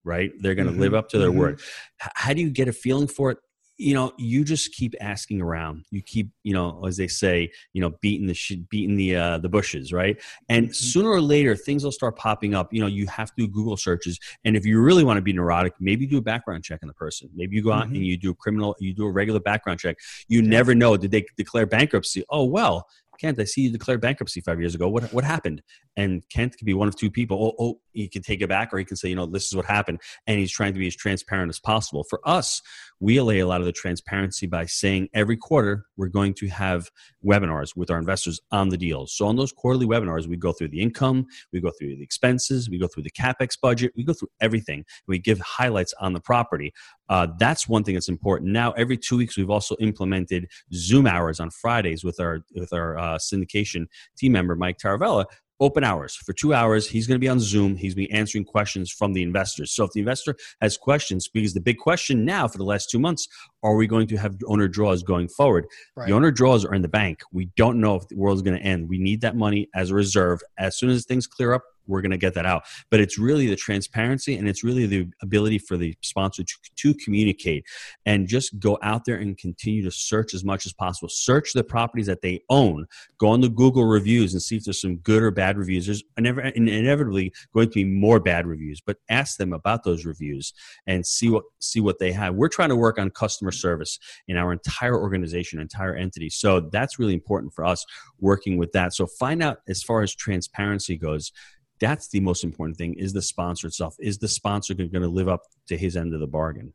right? 0.03 0.31
They're 0.39 0.55
going 0.55 0.67
to 0.67 0.71
mm-hmm. 0.71 0.81
live 0.81 0.93
up 0.93 1.09
to 1.09 1.19
their 1.19 1.29
mm-hmm. 1.29 1.39
word. 1.39 1.61
How 1.99 2.33
do 2.33 2.41
you 2.41 2.49
get 2.49 2.67
a 2.67 2.73
feeling 2.73 3.07
for 3.07 3.31
it? 3.31 3.37
You 3.77 3.93
know 3.93 4.13
you 4.17 4.43
just 4.43 4.71
keep 4.71 4.95
asking 5.01 5.41
around 5.41 5.85
you 5.91 6.01
keep 6.01 6.29
you 6.43 6.53
know 6.53 6.85
as 6.85 6.95
they 6.95 7.07
say 7.07 7.51
you 7.73 7.81
know 7.81 7.91
beating 8.01 8.27
the 8.27 8.33
sh- 8.33 8.53
beating 8.69 8.95
the 8.95 9.15
uh, 9.15 9.37
the 9.37 9.49
bushes 9.49 9.91
right 9.91 10.21
and 10.47 10.67
mm-hmm. 10.67 10.73
sooner 10.73 11.09
or 11.09 11.21
later 11.21 11.55
things 11.55 11.83
will 11.83 11.91
start 11.91 12.15
popping 12.15 12.53
up 12.55 12.73
you 12.73 12.79
know 12.79 12.87
you 12.87 13.05
have 13.07 13.29
to 13.29 13.45
do 13.45 13.47
google 13.47 13.75
searches 13.75 14.19
and 14.45 14.55
if 14.55 14.65
you 14.65 14.79
really 14.79 15.03
want 15.03 15.17
to 15.17 15.21
be 15.21 15.33
neurotic 15.33 15.73
maybe 15.79 16.05
do 16.05 16.17
a 16.17 16.21
background 16.21 16.63
check 16.63 16.79
on 16.83 16.87
the 16.87 16.93
person 16.93 17.29
maybe 17.35 17.55
you 17.55 17.63
go 17.63 17.71
out 17.71 17.85
mm-hmm. 17.85 17.95
and 17.95 18.05
you 18.05 18.17
do 18.17 18.31
a 18.31 18.35
criminal 18.35 18.75
you 18.79 18.93
do 18.93 19.05
a 19.05 19.11
regular 19.11 19.39
background 19.39 19.79
check 19.79 19.97
you 20.27 20.41
never 20.41 20.73
know 20.73 20.95
did 20.95 21.11
they 21.11 21.25
declare 21.37 21.65
bankruptcy 21.65 22.23
oh 22.29 22.45
well 22.45 22.87
Kent, 23.17 23.39
I 23.39 23.45
see 23.45 23.61
you 23.61 23.71
declared 23.71 24.01
bankruptcy 24.01 24.41
five 24.41 24.59
years 24.59 24.75
ago. 24.75 24.89
What 24.89 25.11
what 25.13 25.23
happened? 25.23 25.61
And 25.95 26.27
Kent 26.29 26.57
could 26.57 26.65
be 26.65 26.73
one 26.73 26.87
of 26.87 26.95
two 26.95 27.09
people. 27.09 27.37
Oh, 27.59 27.63
oh, 27.63 27.79
he 27.93 28.07
can 28.07 28.21
take 28.21 28.41
it 28.41 28.49
back, 28.49 28.73
or 28.73 28.77
he 28.77 28.85
can 28.85 28.97
say, 28.97 29.09
you 29.09 29.15
know, 29.15 29.25
this 29.25 29.45
is 29.45 29.55
what 29.55 29.65
happened. 29.65 30.01
And 30.27 30.39
he's 30.39 30.51
trying 30.51 30.73
to 30.73 30.79
be 30.79 30.87
as 30.87 30.95
transparent 30.95 31.49
as 31.49 31.59
possible. 31.59 32.03
For 32.09 32.19
us, 32.25 32.61
we 32.99 33.17
allay 33.17 33.39
a 33.39 33.47
lot 33.47 33.59
of 33.59 33.65
the 33.65 33.71
transparency 33.71 34.47
by 34.47 34.65
saying 34.65 35.09
every 35.13 35.37
quarter 35.37 35.85
we're 35.97 36.07
going 36.07 36.33
to 36.35 36.47
have 36.47 36.89
webinars 37.25 37.75
with 37.75 37.91
our 37.91 37.97
investors 37.97 38.39
on 38.51 38.69
the 38.69 38.77
deals. 38.77 39.13
So 39.13 39.27
on 39.27 39.35
those 39.35 39.51
quarterly 39.51 39.85
webinars, 39.85 40.27
we 40.27 40.37
go 40.37 40.51
through 40.51 40.69
the 40.69 40.81
income, 40.81 41.25
we 41.51 41.59
go 41.59 41.71
through 41.71 41.95
the 41.95 42.03
expenses, 42.03 42.69
we 42.69 42.77
go 42.77 42.87
through 42.87 43.03
the 43.03 43.11
capex 43.11 43.59
budget, 43.59 43.91
we 43.95 44.03
go 44.03 44.13
through 44.13 44.29
everything. 44.41 44.85
We 45.07 45.19
give 45.19 45.39
highlights 45.39 45.93
on 45.99 46.13
the 46.13 46.21
property. 46.21 46.73
Uh, 47.09 47.27
that's 47.37 47.67
one 47.67 47.83
thing 47.83 47.95
that's 47.95 48.09
important. 48.09 48.51
Now, 48.51 48.71
every 48.73 48.97
two 48.97 49.17
weeks, 49.17 49.37
we've 49.37 49.49
also 49.49 49.75
implemented 49.79 50.47
Zoom 50.73 51.05
hours 51.05 51.39
on 51.39 51.49
Fridays 51.49 52.03
with 52.03 52.19
our 52.19 52.39
with 52.55 52.73
our 52.73 52.97
uh, 52.97 53.17
syndication 53.17 53.85
team 54.17 54.31
member 54.31 54.55
Mike 54.55 54.77
Taravella 54.77 55.25
open 55.59 55.83
hours 55.83 56.15
for 56.15 56.33
two 56.33 56.53
hours. 56.53 56.87
He's 56.87 57.07
going 57.07 57.15
to 57.15 57.23
be 57.23 57.29
on 57.29 57.39
Zoom. 57.39 57.75
He's 57.75 57.93
going 57.93 58.07
to 58.07 58.11
be 58.11 58.17
answering 58.17 58.45
questions 58.45 58.91
from 58.91 59.13
the 59.13 59.23
investors. 59.23 59.71
So 59.71 59.83
if 59.85 59.91
the 59.91 59.99
investor 59.99 60.35
has 60.61 60.77
questions, 60.77 61.27
because 61.27 61.53
the 61.53 61.61
big 61.61 61.77
question 61.77 62.25
now 62.25 62.47
for 62.47 62.57
the 62.57 62.63
last 62.63 62.89
two 62.89 62.99
months, 62.99 63.27
are 63.63 63.75
we 63.75 63.87
going 63.87 64.07
to 64.07 64.17
have 64.17 64.35
owner 64.47 64.67
draws 64.67 65.03
going 65.03 65.27
forward? 65.27 65.65
Right. 65.95 66.07
The 66.07 66.13
owner 66.13 66.31
draws 66.31 66.65
are 66.65 66.73
in 66.73 66.81
the 66.81 66.87
bank. 66.87 67.21
We 67.31 67.45
don't 67.55 67.79
know 67.79 67.95
if 67.95 68.07
the 68.07 68.15
world 68.15 68.37
is 68.37 68.41
going 68.41 68.57
to 68.57 68.63
end. 68.63 68.89
We 68.89 68.97
need 68.97 69.21
that 69.21 69.35
money 69.35 69.69
as 69.73 69.91
a 69.91 69.95
reserve. 69.95 70.41
As 70.57 70.77
soon 70.77 70.89
as 70.89 71.05
things 71.05 71.27
clear 71.27 71.53
up, 71.53 71.63
we're 71.87 72.01
going 72.01 72.11
to 72.11 72.17
get 72.17 72.33
that 72.35 72.45
out. 72.45 72.63
But 72.89 72.99
it's 72.99 73.17
really 73.17 73.47
the 73.47 73.55
transparency 73.55 74.35
and 74.35 74.47
it's 74.47 74.63
really 74.63 74.85
the 74.85 75.07
ability 75.21 75.59
for 75.59 75.77
the 75.77 75.95
sponsor 76.01 76.43
to, 76.43 76.53
to 76.75 76.93
communicate 76.93 77.65
and 78.05 78.27
just 78.27 78.59
go 78.59 78.77
out 78.81 79.05
there 79.05 79.17
and 79.17 79.37
continue 79.37 79.83
to 79.83 79.91
search 79.91 80.33
as 80.33 80.43
much 80.43 80.65
as 80.65 80.73
possible. 80.73 81.09
Search 81.09 81.53
the 81.53 81.63
properties 81.63 82.07
that 82.07 82.21
they 82.21 82.41
own. 82.49 82.85
Go 83.17 83.27
on 83.27 83.41
the 83.41 83.49
Google 83.49 83.85
reviews 83.85 84.33
and 84.33 84.41
see 84.41 84.57
if 84.57 84.63
there's 84.63 84.81
some 84.81 84.97
good 84.97 85.21
or 85.21 85.31
bad 85.31 85.57
reviews. 85.57 85.85
There's 85.85 86.03
inevitably 86.17 87.33
going 87.53 87.67
to 87.67 87.73
be 87.73 87.85
more 87.85 88.19
bad 88.19 88.45
reviews, 88.45 88.81
but 88.81 88.97
ask 89.09 89.37
them 89.37 89.53
about 89.53 89.83
those 89.83 90.05
reviews 90.05 90.53
and 90.87 91.05
see 91.05 91.29
what 91.29 91.43
see 91.59 91.79
what 91.79 91.99
they 91.99 92.11
have. 92.11 92.35
We're 92.35 92.49
trying 92.49 92.69
to 92.69 92.75
work 92.75 92.99
on 92.99 93.09
customer 93.09 93.51
service 93.51 93.99
in 94.27 94.37
our 94.37 94.51
entire 94.53 94.99
organization, 94.99 95.59
entire 95.59 95.95
entity. 95.95 96.29
So 96.29 96.59
that's 96.59 96.99
really 96.99 97.13
important 97.13 97.53
for 97.53 97.65
us 97.65 97.85
working 98.19 98.57
with 98.57 98.71
that. 98.73 98.93
So 98.93 99.07
find 99.07 99.41
out 99.41 99.57
as 99.67 99.83
far 99.83 100.01
as 100.01 100.13
transparency 100.13 100.97
goes 100.97 101.31
that's 101.79 102.07
the 102.09 102.19
most 102.19 102.43
important 102.43 102.77
thing 102.77 102.93
is 102.93 103.13
the 103.13 103.21
sponsor 103.21 103.67
itself 103.67 103.95
is 103.99 104.17
the 104.17 104.27
sponsor 104.27 104.73
going 104.73 104.91
to 104.91 105.07
live 105.07 105.27
up 105.27 105.41
to 105.67 105.77
his 105.77 105.95
end 105.95 106.13
of 106.13 106.19
the 106.19 106.27
bargain 106.27 106.73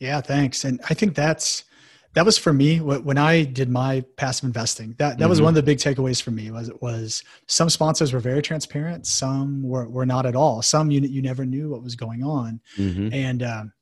yeah 0.00 0.20
thanks 0.20 0.64
and 0.64 0.80
i 0.88 0.94
think 0.94 1.14
that's 1.14 1.64
that 2.14 2.26
was 2.26 2.36
for 2.36 2.52
me 2.52 2.78
when 2.78 3.18
i 3.18 3.42
did 3.42 3.68
my 3.68 4.02
passive 4.16 4.44
investing 4.44 4.90
that 4.98 4.98
that 4.98 5.18
mm-hmm. 5.18 5.28
was 5.28 5.40
one 5.40 5.50
of 5.50 5.54
the 5.54 5.62
big 5.62 5.78
takeaways 5.78 6.22
for 6.22 6.30
me 6.30 6.50
was 6.50 6.68
it 6.68 6.82
was 6.82 7.22
some 7.46 7.70
sponsors 7.70 8.12
were 8.12 8.20
very 8.20 8.42
transparent 8.42 9.06
some 9.06 9.62
were, 9.62 9.88
were 9.88 10.06
not 10.06 10.26
at 10.26 10.36
all 10.36 10.62
some 10.62 10.90
you, 10.90 11.00
you 11.00 11.22
never 11.22 11.44
knew 11.44 11.70
what 11.70 11.82
was 11.82 11.96
going 11.96 12.22
on 12.22 12.60
mm-hmm. 12.76 13.08
and 13.12 13.42
um, 13.42 13.72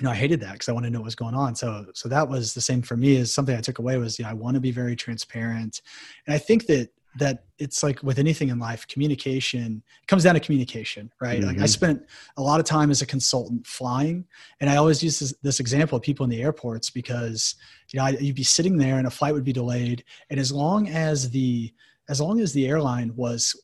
you 0.00 0.04
know, 0.04 0.12
I 0.12 0.14
hated 0.14 0.40
that 0.40 0.54
because 0.54 0.68
I 0.70 0.72
want 0.72 0.86
to 0.86 0.90
know 0.90 1.02
what's 1.02 1.14
going 1.14 1.34
on. 1.34 1.54
So, 1.54 1.84
so 1.92 2.08
that 2.08 2.26
was 2.26 2.54
the 2.54 2.60
same 2.62 2.80
for 2.80 2.96
me. 2.96 3.16
Is 3.16 3.34
something 3.34 3.54
I 3.54 3.60
took 3.60 3.80
away 3.80 3.98
was, 3.98 4.18
you 4.18 4.24
know, 4.24 4.30
I 4.30 4.34
want 4.34 4.54
to 4.54 4.60
be 4.60 4.70
very 4.70 4.96
transparent, 4.96 5.82
and 6.26 6.34
I 6.34 6.38
think 6.38 6.66
that 6.66 6.88
that 7.16 7.44
it's 7.58 7.82
like 7.82 8.02
with 8.02 8.18
anything 8.18 8.48
in 8.48 8.58
life 8.58 8.86
communication 8.86 9.82
comes 10.06 10.24
down 10.24 10.34
to 10.34 10.40
communication 10.40 11.10
right 11.20 11.38
mm-hmm. 11.38 11.48
like 11.48 11.56
i 11.56 11.60
mm-hmm. 11.60 11.66
spent 11.66 12.02
a 12.36 12.42
lot 12.42 12.60
of 12.60 12.66
time 12.66 12.90
as 12.90 13.02
a 13.02 13.06
consultant 13.06 13.66
flying 13.66 14.24
and 14.60 14.70
i 14.70 14.76
always 14.76 15.02
use 15.02 15.18
this, 15.18 15.34
this 15.42 15.60
example 15.60 15.96
of 15.96 16.02
people 16.02 16.24
in 16.24 16.30
the 16.30 16.40
airports 16.40 16.88
because 16.88 17.56
you 17.92 17.98
know 17.98 18.04
I, 18.04 18.10
you'd 18.10 18.36
be 18.36 18.44
sitting 18.44 18.76
there 18.76 18.98
and 18.98 19.06
a 19.06 19.10
flight 19.10 19.34
would 19.34 19.44
be 19.44 19.52
delayed 19.52 20.04
and 20.30 20.38
as 20.38 20.52
long 20.52 20.88
as 20.88 21.30
the 21.30 21.72
as 22.08 22.20
long 22.20 22.40
as 22.40 22.52
the 22.52 22.66
airline 22.66 23.12
was 23.16 23.56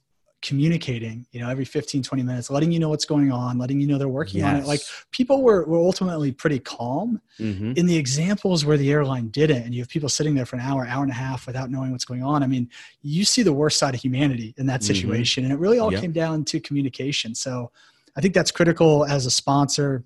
communicating 0.46 1.26
you 1.32 1.40
know 1.40 1.50
every 1.50 1.64
15 1.64 2.04
20 2.04 2.22
minutes 2.22 2.50
letting 2.50 2.70
you 2.70 2.78
know 2.78 2.88
what's 2.88 3.04
going 3.04 3.32
on 3.32 3.58
letting 3.58 3.80
you 3.80 3.86
know 3.88 3.98
they're 3.98 4.08
working 4.08 4.38
yes. 4.40 4.54
on 4.54 4.60
it 4.60 4.64
like 4.64 4.80
people 5.10 5.42
were, 5.42 5.64
were 5.64 5.78
ultimately 5.78 6.30
pretty 6.30 6.60
calm 6.60 7.20
mm-hmm. 7.40 7.72
in 7.74 7.84
the 7.84 7.96
examples 7.96 8.64
where 8.64 8.76
the 8.76 8.88
airline 8.92 9.26
didn't 9.30 9.64
and 9.64 9.74
you 9.74 9.80
have 9.80 9.88
people 9.88 10.08
sitting 10.08 10.36
there 10.36 10.46
for 10.46 10.54
an 10.54 10.62
hour 10.62 10.86
hour 10.86 11.02
and 11.02 11.10
a 11.10 11.14
half 11.14 11.48
without 11.48 11.68
knowing 11.68 11.90
what's 11.90 12.04
going 12.04 12.22
on 12.22 12.44
i 12.44 12.46
mean 12.46 12.70
you 13.02 13.24
see 13.24 13.42
the 13.42 13.52
worst 13.52 13.76
side 13.76 13.92
of 13.92 14.00
humanity 14.00 14.54
in 14.56 14.66
that 14.66 14.82
mm-hmm. 14.82 14.94
situation 14.94 15.42
mm-hmm. 15.42 15.50
and 15.50 15.58
it 15.58 15.60
really 15.60 15.80
all 15.80 15.90
yep. 15.90 16.00
came 16.00 16.12
down 16.12 16.44
to 16.44 16.60
communication 16.60 17.34
so 17.34 17.68
i 18.16 18.20
think 18.20 18.32
that's 18.32 18.52
critical 18.52 19.04
as 19.06 19.26
a 19.26 19.30
sponsor 19.32 20.04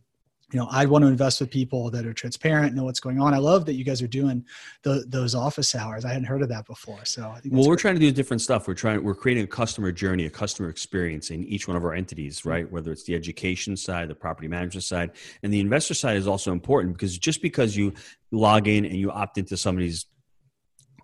you 0.52 0.58
know 0.58 0.68
i 0.70 0.84
want 0.86 1.02
to 1.02 1.08
invest 1.08 1.40
with 1.40 1.50
people 1.50 1.90
that 1.90 2.06
are 2.06 2.12
transparent 2.12 2.74
know 2.74 2.84
what's 2.84 3.00
going 3.00 3.20
on. 3.20 3.34
I 3.34 3.38
love 3.38 3.66
that 3.66 3.74
you 3.74 3.84
guys 3.84 4.02
are 4.02 4.08
doing 4.08 4.44
the, 4.82 5.04
those 5.06 5.34
office 5.34 5.74
hours. 5.74 6.04
I 6.04 6.08
hadn't 6.08 6.24
heard 6.24 6.42
of 6.42 6.48
that 6.48 6.66
before 6.66 7.04
so 7.04 7.30
I 7.30 7.40
think 7.40 7.54
well 7.54 7.64
we're 7.64 7.74
great. 7.74 7.80
trying 7.80 7.94
to 7.94 8.00
do 8.00 8.10
different 8.10 8.40
stuff. 8.40 8.66
We're 8.66 8.74
trying 8.74 9.02
we're 9.02 9.14
creating 9.14 9.44
a 9.44 9.48
customer 9.48 9.92
journey 9.92 10.26
a 10.26 10.30
customer 10.30 10.68
experience 10.68 11.30
in 11.30 11.44
each 11.44 11.68
one 11.68 11.76
of 11.76 11.84
our 11.84 11.94
entities 11.94 12.40
mm-hmm. 12.40 12.48
right? 12.48 12.72
Whether 12.72 12.92
it's 12.92 13.04
the 13.04 13.14
education 13.14 13.76
side 13.76 14.08
the 14.08 14.14
property 14.14 14.48
management 14.48 14.84
side. 14.84 15.12
And 15.42 15.52
the 15.52 15.60
investor 15.60 15.94
side 15.94 16.16
is 16.16 16.26
also 16.26 16.52
important 16.52 16.94
because 16.94 17.16
just 17.16 17.42
because 17.42 17.76
you 17.76 17.94
log 18.30 18.68
in 18.68 18.84
and 18.84 18.96
you 18.96 19.10
opt 19.10 19.38
into 19.38 19.56
somebody's 19.56 20.06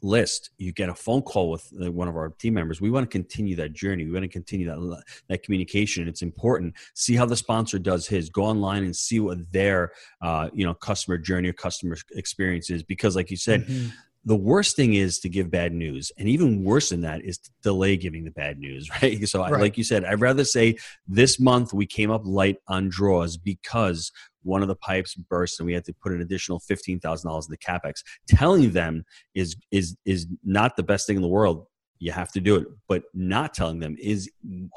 list, 0.02 0.50
you 0.58 0.72
get 0.72 0.88
a 0.88 0.94
phone 0.94 1.22
call 1.22 1.50
with 1.50 1.70
uh, 1.82 1.90
one 1.90 2.08
of 2.08 2.16
our 2.16 2.30
team 2.30 2.54
members. 2.54 2.80
We 2.80 2.90
want 2.90 3.10
to 3.10 3.12
continue 3.12 3.56
that 3.56 3.72
journey. 3.72 4.04
We 4.04 4.12
want 4.12 4.24
to 4.24 4.28
continue 4.28 4.66
that 4.66 5.02
that 5.28 5.42
communication. 5.42 6.08
It's 6.08 6.22
important. 6.22 6.74
See 6.94 7.14
how 7.14 7.26
the 7.26 7.36
sponsor 7.36 7.78
does 7.78 8.06
his. 8.06 8.30
Go 8.30 8.42
online 8.44 8.84
and 8.84 8.94
see 8.94 9.20
what 9.20 9.50
their 9.52 9.92
uh, 10.20 10.50
you 10.52 10.64
know 10.64 10.74
customer 10.74 11.18
journey 11.18 11.48
or 11.48 11.52
customer 11.52 11.96
experience 12.12 12.70
is. 12.70 12.82
Because, 12.82 13.16
like 13.16 13.30
you 13.30 13.36
said. 13.36 13.64
Mm-hmm 13.66 13.88
the 14.26 14.36
worst 14.36 14.74
thing 14.74 14.94
is 14.94 15.20
to 15.20 15.28
give 15.28 15.50
bad 15.50 15.72
news 15.72 16.10
and 16.18 16.28
even 16.28 16.64
worse 16.64 16.88
than 16.90 17.00
that 17.00 17.24
is 17.24 17.38
to 17.38 17.50
delay 17.62 17.96
giving 17.96 18.24
the 18.24 18.30
bad 18.32 18.58
news 18.58 18.90
right 19.02 19.26
so 19.26 19.40
right. 19.40 19.54
I, 19.54 19.58
like 19.58 19.78
you 19.78 19.84
said 19.84 20.04
i'd 20.04 20.20
rather 20.20 20.44
say 20.44 20.76
this 21.06 21.40
month 21.40 21.72
we 21.72 21.86
came 21.86 22.10
up 22.10 22.22
light 22.24 22.58
on 22.68 22.88
draws 22.88 23.36
because 23.36 24.12
one 24.46 24.62
of 24.62 24.68
the 24.68 24.76
pipes 24.76 25.14
burst 25.14 25.60
and 25.60 25.66
we 25.66 25.74
had 25.74 25.84
to 25.84 25.92
put 25.92 26.12
an 26.12 26.20
additional 26.20 26.60
$15,000 26.60 26.98
in 26.98 27.50
the 27.50 27.58
capex. 27.58 28.02
Telling 28.28 28.70
them 28.72 29.04
is 29.34 29.56
is 29.70 29.96
is 30.04 30.26
not 30.44 30.76
the 30.76 30.82
best 30.82 31.06
thing 31.06 31.16
in 31.16 31.22
the 31.22 31.28
world. 31.28 31.66
You 31.98 32.12
have 32.12 32.30
to 32.32 32.40
do 32.40 32.56
it, 32.56 32.66
but 32.88 33.04
not 33.14 33.54
telling 33.54 33.80
them 33.80 33.96
is 33.98 34.30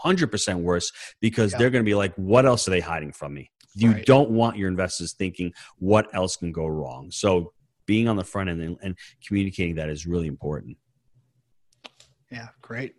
100% 0.04 0.62
worse 0.62 0.92
because 1.20 1.52
yeah. 1.52 1.58
they're 1.58 1.70
going 1.70 1.84
to 1.84 1.90
be 1.90 1.96
like 1.96 2.14
what 2.16 2.46
else 2.46 2.68
are 2.68 2.72
they 2.72 2.80
hiding 2.80 3.12
from 3.12 3.34
me? 3.34 3.52
You 3.76 3.92
right. 3.92 4.06
don't 4.06 4.32
want 4.32 4.58
your 4.58 4.68
investors 4.68 5.14
thinking 5.14 5.54
what 5.78 6.14
else 6.14 6.36
can 6.36 6.52
go 6.52 6.66
wrong. 6.66 7.12
So 7.12 7.54
being 7.86 8.08
on 8.08 8.16
the 8.16 8.24
front 8.24 8.50
end 8.50 8.62
and, 8.62 8.78
and 8.82 8.98
communicating 9.26 9.76
that 9.76 9.90
is 9.90 10.06
really 10.06 10.28
important. 10.28 10.78
Yeah, 12.32 12.50
great. 12.62 12.94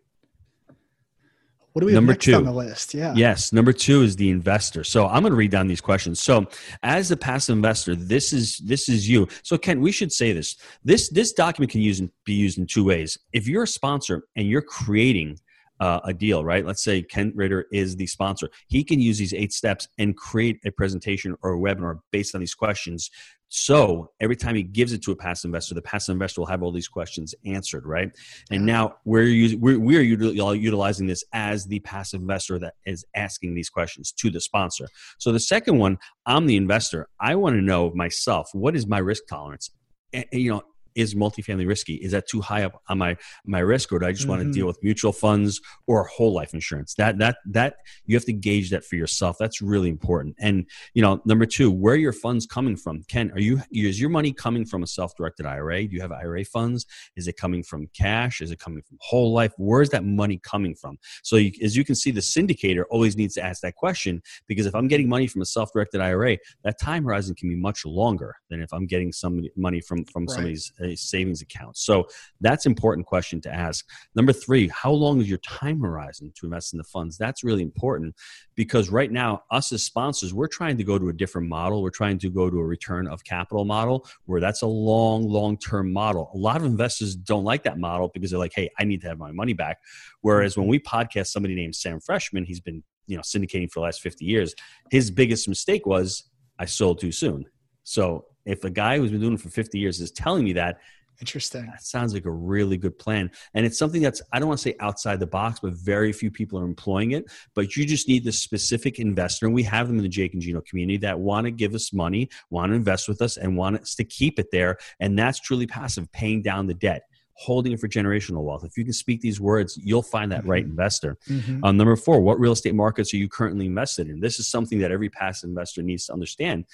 What 1.73 1.81
do 1.81 1.87
we 1.87 1.93
number 1.93 2.15
two 2.15 2.35
on 2.35 2.45
the 2.45 2.53
list? 2.53 2.95
Yeah. 2.95 3.15
Yes. 3.15 3.53
Number 3.53 3.73
two 3.73 4.03
is 4.03 4.17
the 4.17 4.31
investor. 4.31 4.83
So 4.83 5.07
I'm 5.07 5.23
going 5.23 5.31
to 5.31 5.37
read 5.37 5.53
down 5.53 5.69
these 5.69 5.81
questions. 5.81 6.21
So 6.21 6.47
as 6.83 7.11
a 7.11 7.17
passive 7.17 7.57
investor, 7.57 7.95
this 7.95 8.33
is 8.33 8.59
this 8.59 8.89
is 8.89 9.09
you. 9.09 9.29
So 9.43 9.57
Ken, 9.57 9.81
we 9.81 9.93
should 9.93 10.13
say 10.13 10.33
this. 10.33 10.57
This 10.85 11.09
this 11.11 11.33
document 11.33 11.71
can 11.71 11.81
use 11.81 12.03
be 12.25 12.35
used 12.35 12.59
in 12.59 12.67
two 12.67 12.85
ways. 12.85 13.19
If 13.33 13.47
you're 13.47 13.63
a 13.63 13.69
sponsor 13.69 14.25
and 14.35 14.49
you're 14.49 14.63
creating 14.63 15.39
uh, 15.81 16.01
a 16.05 16.13
deal, 16.13 16.45
right? 16.45 16.65
Let's 16.65 16.85
say 16.85 17.03
Kent 17.03 17.35
Ritter 17.35 17.67
is 17.73 17.97
the 17.97 18.07
sponsor. 18.07 18.49
He 18.69 18.85
can 18.85 19.01
use 19.01 19.19
these 19.19 19.35
eight 19.35 19.53
steps 19.53 19.89
and 19.99 20.17
create 20.17 20.61
a 20.65 20.71
presentation 20.71 21.37
or 21.43 21.55
a 21.55 21.59
webinar 21.59 22.01
based 22.13 22.35
on 22.35 22.41
these 22.41 22.55
questions 22.55 23.11
so 23.51 24.13
every 24.21 24.37
time 24.37 24.55
he 24.55 24.63
gives 24.63 24.93
it 24.93 25.03
to 25.03 25.11
a 25.11 25.17
passive 25.17 25.49
investor, 25.49 25.75
the 25.75 25.83
passive 25.83 26.13
investor 26.13 26.41
will 26.41 26.47
have 26.47 26.63
all 26.63 26.71
these 26.71 26.87
questions 26.87 27.35
answered, 27.45 27.85
right? 27.85 28.09
And 28.49 28.65
now 28.65 28.95
we're 29.05 29.25
using 29.25 29.61
we're, 29.61 29.79
we're 29.79 30.03
utilizing 30.03 31.09
this 31.09 31.25
as 31.33 31.67
the 31.67 31.81
passive 31.81 32.21
investor 32.21 32.61
that 32.61 32.75
is 32.87 33.05
asking 33.17 33.55
these 33.55 33.69
questions 33.69 34.13
to 34.13 34.31
the 34.31 34.41
sponsor. 34.41 34.87
So 35.19 35.33
the 35.33 35.41
second 35.41 35.79
one, 35.79 35.99
I'm 36.27 36.47
the 36.47 36.57
investor. 36.57 37.09
I 37.21 37.35
want 37.35 37.57
to 37.57 37.61
know 37.61 37.91
myself 37.93 38.49
what 38.53 38.77
is 38.77 38.87
my 38.87 38.99
risk 38.99 39.25
tolerance. 39.29 39.71
And, 40.13 40.25
you 40.31 40.51
know, 40.53 40.63
is 40.95 41.15
multifamily 41.15 41.67
risky? 41.67 41.95
Is 41.95 42.13
that 42.13 42.29
too 42.29 42.41
high 42.41 42.65
up 42.65 42.81
on 42.89 42.99
my 42.99 43.17
my 43.45 43.61
risk, 43.61 43.93
or 43.93 43.99
do 43.99 44.07
I 44.07 44.13
just 44.13 44.23
mm-hmm. 44.23 44.31
want 44.31 44.43
to 44.43 44.53
deal 44.53 44.67
with 44.67 44.83
mutual 44.83 45.13
funds 45.13 45.61
or 45.87 46.05
whole 46.05 46.33
life 46.33 46.55
insurance? 46.55 46.95
That 46.95 47.19
that 47.19 47.37
that 47.47 47.77
you 48.07 48.17
have 48.17 48.25
to 48.27 48.33
gauge 48.33 48.71
that 48.71 48.85
for 48.85 48.97
yourself. 48.97 49.37
That's 49.39 49.63
really 49.63 49.89
important. 49.89 50.37
And 50.39 50.67
you 50.95 51.03
know, 51.03 51.21
number 51.25 51.47
two, 51.47 51.71
where 51.71 51.97
your 51.97 52.13
funds 52.13 52.47
coming 52.47 52.77
from? 52.77 53.03
Ken, 53.09 53.31
are 53.33 53.41
you 53.41 53.61
is 53.73 54.01
your 54.01 54.11
money 54.11 54.33
coming 54.33 54.65
from 54.65 54.83
a 54.83 54.87
self 54.87 55.15
directed 55.17 55.47
IRA? 55.47 55.87
Do 55.87 55.95
you 55.95 56.03
have 56.03 56.13
IRA 56.13 56.45
funds? 56.45 56.87
Is 57.17 57.29
it 57.29 57.37
coming 57.37 57.63
from 57.63 57.89
cash? 57.95 58.41
Is 58.41 58.51
it 58.51 58.59
coming 58.59 58.83
from 58.83 58.99
whole 59.01 59.33
life? 59.33 59.53
Where 59.57 59.83
is 59.83 59.91
that 59.91 60.05
money 60.05 60.41
coming 60.43 60.75
from? 60.75 60.99
So 61.23 61.37
you, 61.37 61.53
as 61.63 61.77
you 61.77 61.85
can 61.85 61.95
see, 61.95 62.11
the 62.11 62.21
syndicator 62.21 62.85
always 62.91 63.17
needs 63.17 63.35
to 63.35 63.45
ask 63.45 63.63
that 63.63 63.77
question 63.77 64.23
because 64.47 64.67
if 64.67 64.75
I'm 64.75 64.89
getting 64.89 65.09
money 65.09 65.27
from 65.27 65.43
a 65.43 65.47
self 65.47 65.73
directed 65.73 66.01
IRA, 66.01 66.39
that 66.65 66.81
time 66.81 67.05
horizon 67.05 67.35
can 67.35 67.49
be 67.49 67.57
much 67.57 67.85
longer 67.85 68.37
than 68.49 68.61
if 68.61 68.73
I'm 68.73 68.87
getting 68.87 69.13
some 69.13 69.43
money 69.57 69.81
from 69.81 70.05
from 70.05 70.25
right. 70.25 70.31
somebody's 70.31 70.73
a 70.83 70.97
savings 70.97 71.43
account? 71.43 71.77
So 71.77 72.07
that's 72.41 72.67
important 72.67 73.07
question 73.07 73.41
to 73.43 73.53
ask. 73.53 73.87
Number 74.15 74.33
three, 74.33 74.69
how 74.69 74.93
long 74.93 75.21
is 75.21 75.29
your 75.29 75.39
time 75.39 75.81
horizon 75.81 76.33
to 76.37 76.47
invest 76.47 76.73
in 76.73 76.79
the 76.79 76.85
funds? 76.85 77.19
That's 77.19 77.45
really 77.45 77.63
important 77.63 78.15
because 78.55 78.91
right 78.91 79.11
now, 79.11 79.43
us 79.51 79.73
as 79.73 79.85
sponsors, 79.85 80.35
we're 80.35 80.49
trying 80.49 80.77
to 80.79 80.85
go 80.85 80.99
to 80.99 81.09
a 81.09 81.13
different 81.13 81.49
model. 81.49 81.83
We're 81.83 81.91
trying 81.91 82.19
to 82.19 82.31
go 82.31 82.51
to 82.51 82.59
a 82.59 82.65
return 82.65 83.07
of 83.07 83.25
capital 83.25 83.65
model 83.65 84.07
where 84.27 84.41
that's 84.41 84.63
a 84.63 84.67
long, 84.67 85.29
long 85.29 85.57
term 85.59 85.93
model. 85.93 86.31
A 86.35 86.39
lot 86.39 86.57
of 86.57 86.65
investors 86.65 87.15
don't 87.17 87.45
like 87.45 87.63
that 87.65 87.79
model 87.79 88.11
because 88.13 88.31
they're 88.31 88.39
like, 88.39 88.55
hey, 88.55 88.71
I 88.79 88.85
need 88.85 89.01
to 89.03 89.09
have 89.09 89.19
my 89.19 89.33
money 89.33 89.53
back. 89.53 89.79
Whereas 90.21 90.57
when 90.57 90.67
we 90.67 90.79
podcast 90.79 91.29
somebody 91.29 91.55
named 91.55 91.77
Sam 91.77 92.01
Freshman, 92.01 92.45
he's 92.45 92.61
been 92.61 92.83
you 93.11 93.17
know 93.17 93.23
syndicating 93.23 93.71
for 93.71 93.81
the 93.81 93.85
last 93.85 94.01
50 94.01 94.25
years 94.25 94.55
his 94.91 95.11
biggest 95.11 95.49
mistake 95.49 95.85
was 95.85 96.31
i 96.59 96.65
sold 96.65 97.01
too 97.01 97.11
soon 97.11 97.45
so 97.83 98.25
if 98.45 98.65
a 98.65 98.71
guy 98.71 98.99
who's 98.99 99.11
been 99.11 99.21
doing 99.21 99.35
it 99.35 99.41
for 99.41 99.51
50 99.51 99.79
years 99.79 100.01
is 100.01 100.11
telling 100.11 100.45
me 100.45 100.53
that, 100.55 100.79
Interesting. 101.21 101.67
That 101.67 101.83
sounds 101.83 102.15
like 102.15 102.25
a 102.25 102.31
really 102.31 102.79
good 102.79 102.99
plan. 102.99 103.31
And 103.53 103.67
it's 103.67 103.79
something 103.79 104.01
that's, 104.01 104.23
I 104.33 104.39
don't 104.39 104.49
want 104.49 104.59
to 104.59 104.63
say 104.63 104.75
outside 104.81 105.21
the 105.21 105.27
box, 105.27 105.61
but 105.61 105.75
very 105.75 106.13
few 106.15 106.31
people 106.31 106.59
are 106.59 106.65
employing 106.65 107.11
it. 107.11 107.31
But 107.55 107.77
you 107.77 107.85
just 107.85 108.09
need 108.09 108.25
the 108.25 108.33
specific 108.33 108.99
investor. 108.99 109.45
And 109.45 109.55
we 109.55 109.63
have 109.65 109.89
them 109.89 109.99
in 109.99 110.03
the 110.03 110.09
Jake 110.09 110.33
and 110.33 110.41
Gino 110.41 110.63
community 110.63 110.97
that 110.99 111.21
want 111.21 111.45
to 111.45 111.51
give 111.51 111.75
us 111.75 111.93
money, 111.93 112.31
want 112.49 112.71
to 112.71 112.75
invest 112.77 113.07
with 113.07 113.21
us, 113.21 113.37
and 113.37 113.55
want 113.55 113.83
us 113.83 113.95
to 113.97 114.05
keep 114.05 114.39
it 114.39 114.51
there. 114.51 114.79
And 114.99 115.19
that's 115.19 115.39
truly 115.41 115.67
passive, 115.67 116.11
paying 116.13 116.41
down 116.41 116.67
the 116.67 116.75
debt 116.75 117.03
holding 117.35 117.73
it 117.73 117.81
for 117.81 117.89
generational 117.89 118.43
wealth. 118.43 118.67
If 118.67 118.77
you 118.77 118.85
can 118.85 118.93
speak 118.93 119.23
these 119.23 119.41
words, 119.41 119.79
you'll 119.83 120.03
find 120.03 120.31
that 120.31 120.45
right 120.45 120.63
Mhm. 120.63 120.73
investor. 120.73 121.17
Mhm. 121.27 121.61
Um, 121.63 121.79
number 121.79 121.97
four, 121.97 122.21
what 122.21 122.39
real 122.39 122.53
estate 122.53 122.75
markets 122.75 123.15
are 123.15 123.17
you 123.17 123.31
currently 123.31 123.65
invested 123.65 124.11
in? 124.11 124.21
This 124.21 124.39
is 124.39 124.47
something 124.47 124.79
that 124.81 124.91
every 124.91 125.09
passive 125.09 125.49
investor 125.49 125.81
needs 125.83 126.05
to 126.07 126.13
understand. 126.13 126.67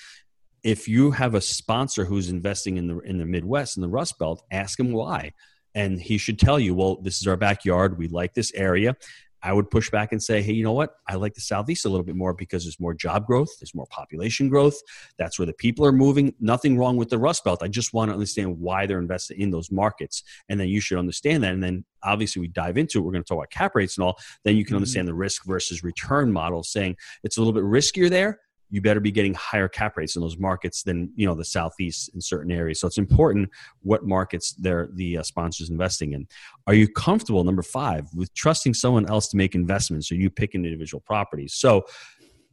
If 0.67 0.89
you 0.89 1.13
have 1.13 1.37
a 1.37 1.41
sponsor 1.41 2.05
who's 2.05 2.29
investing 2.29 2.77
in 2.77 2.89
the 2.89 2.99
in 2.99 3.19
the 3.19 3.25
Midwest 3.25 3.77
in 3.77 3.83
the 3.83 3.89
Rust 3.89 4.19
Belt, 4.19 4.43
ask 4.51 4.81
him 4.81 4.91
why, 4.91 5.33
and 5.77 6.01
he 6.01 6.19
should 6.19 6.41
tell 6.41 6.59
you, 6.59 6.75
well, 6.75 6.97
this 7.01 7.21
is 7.21 7.27
our 7.29 7.37
backyard. 7.37 7.97
We 7.97 8.09
like 8.09 8.35
this 8.35 8.53
area. 8.53 8.97
I 9.43 9.53
would 9.53 9.71
push 9.71 9.91
back 9.91 10.11
and 10.11 10.21
say, 10.21 10.43
hey, 10.43 10.55
you 10.55 10.65
know 10.65 10.73
what? 10.73 10.95
I 11.07 11.15
like 11.15 11.35
the 11.35 11.41
Southeast 11.41 11.85
a 11.85 11.89
little 11.89 12.03
bit 12.05 12.17
more 12.17 12.35
because 12.35 12.65
there's 12.65 12.81
more 12.81 12.95
job 12.95 13.27
growth, 13.27 13.51
there's 13.61 13.77
more 13.77 13.87
population 13.91 14.49
growth. 14.49 14.75
That's 15.19 15.39
where 15.39 15.47
the 15.47 15.53
people 15.53 15.87
are 15.87 15.93
moving. 15.93 16.35
Nothing 16.41 16.77
wrong 16.77 16.97
with 16.97 17.11
the 17.11 17.19
Rust 17.19 17.45
Belt. 17.45 17.63
I 17.63 17.69
just 17.69 17.93
want 17.95 18.09
to 18.09 18.15
understand 18.15 18.59
why 18.59 18.87
they're 18.87 18.99
invested 18.99 19.39
in 19.39 19.53
those 19.53 19.71
markets. 19.71 20.25
And 20.49 20.59
then 20.59 20.69
you 20.69 20.81
should 20.81 20.99
understand 20.99 21.45
that. 21.45 21.53
And 21.53 21.63
then 21.63 21.85
obviously 22.03 22.41
we 22.41 22.49
dive 22.49 22.77
into 22.77 22.99
it. 22.99 23.03
We're 23.03 23.13
going 23.13 23.23
to 23.23 23.29
talk 23.29 23.39
about 23.39 23.51
cap 23.51 23.77
rates 23.77 23.97
and 23.97 24.05
all. 24.05 24.19
Then 24.43 24.57
you 24.57 24.65
can 24.65 24.73
Mhm. 24.73 24.79
understand 24.79 25.07
the 25.07 25.15
risk 25.15 25.45
versus 25.45 25.85
return 25.85 26.33
model, 26.33 26.65
saying 26.65 26.97
it's 27.23 27.37
a 27.37 27.41
little 27.41 27.53
bit 27.53 27.63
riskier 27.63 28.11
there. 28.11 28.41
You 28.71 28.81
better 28.81 29.01
be 29.01 29.11
getting 29.11 29.35
higher 29.35 29.69
cap 29.69 29.97
rates 29.97 30.17
in 30.17 30.23
those 30.23 30.39
markets 30.39 30.83
than 30.83 31.11
you 31.17 31.27
know 31.27 31.35
the 31.35 31.45
southeast 31.45 32.11
in 32.15 32.21
certain 32.21 32.51
areas. 32.51 32.81
So 32.81 32.87
it's 32.87 32.99
important 32.99 33.51
what 33.83 34.05
markets 34.05 34.55
they're 34.59 34.89
the 34.95 35.19
uh, 35.19 35.23
sponsors 35.23 35.71
investing 35.71 36.13
in. 36.13 36.27
Are 36.67 36.75
you 36.75 36.89
comfortable, 36.89 37.45
number 37.45 37.63
five, 37.63 38.07
with 38.15 38.33
trusting 38.35 38.75
someone 38.75 39.09
else 39.09 39.29
to 39.29 39.37
make 39.37 39.55
investments 39.55 40.11
or 40.11 40.17
you 40.17 40.31
pick 40.31 40.55
individual 40.55 41.01
properties? 41.01 41.55
So, 41.55 41.87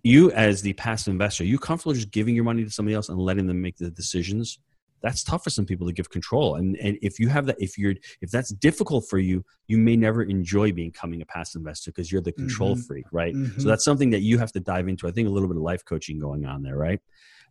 you 0.04 0.32
as 0.32 0.62
the 0.62 0.74
passive 0.74 1.12
investor, 1.12 1.44
are 1.44 1.48
you 1.48 1.58
comfortable 1.58 1.94
just 1.94 2.12
giving 2.12 2.36
your 2.36 2.44
money 2.44 2.64
to 2.64 2.70
somebody 2.70 2.94
else 2.94 3.10
and 3.10 3.18
letting 3.18 3.48
them 3.48 3.62
make 3.62 3.78
the 3.78 3.90
decisions? 3.90 4.60
That's 5.04 5.24
tough 5.24 5.44
for 5.44 5.50
some 5.50 5.66
people 5.66 5.86
to 5.86 5.94
give 5.94 6.10
control. 6.10 6.56
And, 6.56 6.78
and 6.78 6.98
if 7.02 7.20
you 7.20 7.28
have 7.28 7.46
that, 7.48 7.58
if 7.60 7.78
you're, 7.78 7.94
if 8.22 8.32
that's 8.32 8.52
difficult 8.54 9.06
for 9.10 9.20
you, 9.20 9.44
you 9.68 9.78
may 9.78 9.98
never 9.98 10.24
enjoy 10.24 10.72
becoming 10.72 11.22
a 11.22 11.26
passive 11.26 11.60
investor 11.60 11.92
because 11.92 12.12
you're 12.12 12.22
the 12.22 12.32
control 12.32 12.76
Mhm. 12.78 12.88
freak, 12.88 13.06
right? 13.12 13.36
Mhm. 13.36 13.62
So 13.62 13.68
that's 13.68 13.84
something 13.84 14.10
that 14.12 14.22
you 14.22 14.38
have 14.38 14.54
to 14.54 14.62
dive 14.62 14.88
into. 14.88 15.08
I 15.08 15.12
think 15.12 15.28
a 15.28 15.32
little 15.32 15.50
bit 15.50 15.58
of 15.58 15.64
life 15.64 15.84
coaching 15.84 16.20
going 16.20 16.46
on 16.46 16.64
there, 16.64 16.78
right? 16.78 17.02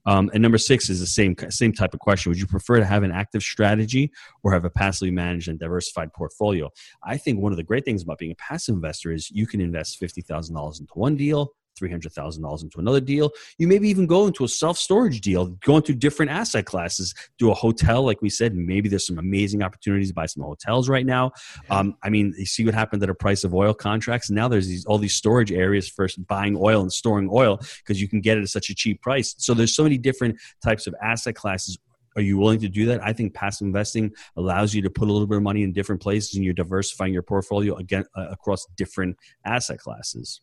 Um, 0.04 0.30
and 0.34 0.42
number 0.42 0.58
six 0.58 0.90
is 0.90 0.98
the 0.98 1.06
same 1.06 1.36
same 1.50 1.72
type 1.72 1.94
of 1.94 2.00
question. 2.00 2.30
Would 2.30 2.40
you 2.40 2.46
prefer 2.48 2.78
to 2.78 2.84
have 2.84 3.04
an 3.04 3.12
active 3.12 3.40
strategy 3.42 4.10
or 4.42 4.52
have 4.52 4.64
a 4.64 4.70
passively 4.70 5.12
managed 5.12 5.46
and 5.48 5.60
diversified 5.60 6.12
portfolio? 6.12 6.70
I 7.04 7.16
think 7.18 7.38
one 7.38 7.52
of 7.52 7.56
the 7.56 7.62
great 7.62 7.84
things 7.84 8.02
about 8.02 8.18
being 8.18 8.32
a 8.32 8.36
passive 8.36 8.74
investor 8.74 9.12
is 9.12 9.30
you 9.30 9.46
can 9.46 9.60
invest 9.60 9.98
fifty 9.98 10.20
thousand 10.20 10.56
dollars 10.56 10.80
into 10.80 10.92
one 10.94 11.14
deal, 11.16 11.52
three 11.76 11.90
hundred 11.90 12.12
thousand 12.12 12.42
dollars 12.42 12.62
into 12.62 12.78
another 12.78 13.00
deal. 13.00 13.30
You 13.58 13.68
maybe 13.68 13.88
even 13.88 14.06
go 14.06 14.26
into 14.26 14.44
a 14.44 14.48
self 14.48 14.78
storage 14.78 15.20
deal, 15.20 15.46
go 15.64 15.76
into 15.76 15.94
different 15.94 16.30
asset 16.30 16.66
classes, 16.66 17.14
do 17.38 17.50
a 17.50 17.54
hotel, 17.54 18.04
like 18.04 18.22
we 18.22 18.30
said. 18.30 18.54
Maybe 18.54 18.88
there's 18.88 19.06
some 19.06 19.18
amazing 19.18 19.62
opportunities 19.62 20.08
to 20.08 20.14
buy 20.14 20.26
some 20.26 20.42
hotels 20.42 20.88
right 20.88 21.06
now. 21.06 21.32
Um, 21.70 21.96
I 22.02 22.10
mean, 22.10 22.34
you 22.36 22.46
see 22.46 22.64
what 22.64 22.74
happened 22.74 23.00
to 23.00 23.06
the 23.06 23.14
price 23.14 23.44
of 23.44 23.54
oil 23.54 23.74
contracts. 23.74 24.30
Now 24.30 24.48
there's 24.48 24.68
these 24.68 24.84
all 24.84 24.98
these 24.98 25.14
storage 25.14 25.52
areas 25.52 25.88
for 25.88 26.08
buying 26.26 26.56
oil 26.58 26.82
and 26.82 26.92
storing 26.92 27.28
oil 27.32 27.60
because 27.78 28.00
you 28.00 28.08
can 28.08 28.20
get 28.20 28.38
it 28.38 28.42
at 28.42 28.48
such 28.48 28.70
a 28.70 28.74
cheap 28.74 29.00
price. 29.02 29.34
So 29.38 29.54
there's 29.54 29.74
so 29.74 29.82
many 29.82 29.98
different 29.98 30.36
types 30.64 30.86
of 30.86 30.94
asset 31.02 31.34
classes. 31.34 31.78
Are 32.16 32.22
you 32.22 32.36
willing 32.36 32.60
to 32.60 32.68
do 32.68 32.86
that? 32.86 33.02
I 33.02 33.12
think 33.12 33.34
passive 33.34 33.66
investing 33.66 34.12
allows 34.36 34.74
you 34.74 34.82
to 34.82 34.90
put 34.90 35.08
a 35.08 35.12
little 35.12 35.26
bit 35.26 35.38
of 35.38 35.42
money 35.42 35.62
in 35.62 35.72
different 35.72 36.02
places, 36.02 36.34
and 36.34 36.44
you're 36.44 36.54
diversifying 36.54 37.12
your 37.12 37.22
portfolio 37.22 37.76
again 37.76 38.04
uh, 38.16 38.28
across 38.30 38.66
different 38.76 39.16
asset 39.46 39.78
classes. 39.78 40.40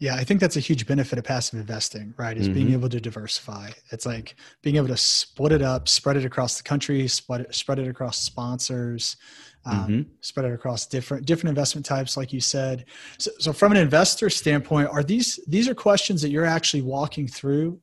Yeah, 0.00 0.14
I 0.14 0.22
think 0.22 0.40
that's 0.40 0.56
a 0.56 0.60
huge 0.60 0.86
benefit 0.86 1.18
of 1.18 1.24
passive 1.24 1.58
investing, 1.58 2.14
right? 2.16 2.36
Is 2.38 2.48
being 2.48 2.70
Mhm. 2.70 2.72
able 2.72 2.88
to 2.88 3.00
diversify. 3.00 3.70
It's 3.90 4.06
like 4.06 4.36
being 4.62 4.76
able 4.76 4.86
to 4.88 4.96
split 4.96 5.50
it 5.50 5.60
up, 5.60 5.88
spread 5.88 6.16
it 6.16 6.24
across 6.24 6.56
the 6.56 6.62
country, 6.62 7.08
spread 7.08 7.40
it, 7.42 7.54
spread 7.54 7.80
it 7.80 7.88
across 7.88 8.18
sponsors, 8.18 9.16
um, 9.64 9.88
Mhm. 9.88 10.18
spread 10.20 10.46
it 10.46 10.52
across 10.54 10.86
different 10.86 11.26
different 11.26 11.48
investment 11.48 11.84
types, 11.84 12.16
like 12.16 12.32
you 12.32 12.40
said. 12.40 12.84
So, 13.18 13.32
so, 13.40 13.52
from 13.52 13.72
an 13.72 13.78
investor 13.78 14.30
standpoint, 14.30 14.88
are 14.88 15.02
these 15.02 15.40
these 15.48 15.68
are 15.68 15.74
questions 15.74 16.22
that 16.22 16.30
you're 16.30 16.44
actually 16.44 16.82
walking 16.82 17.26
through 17.26 17.80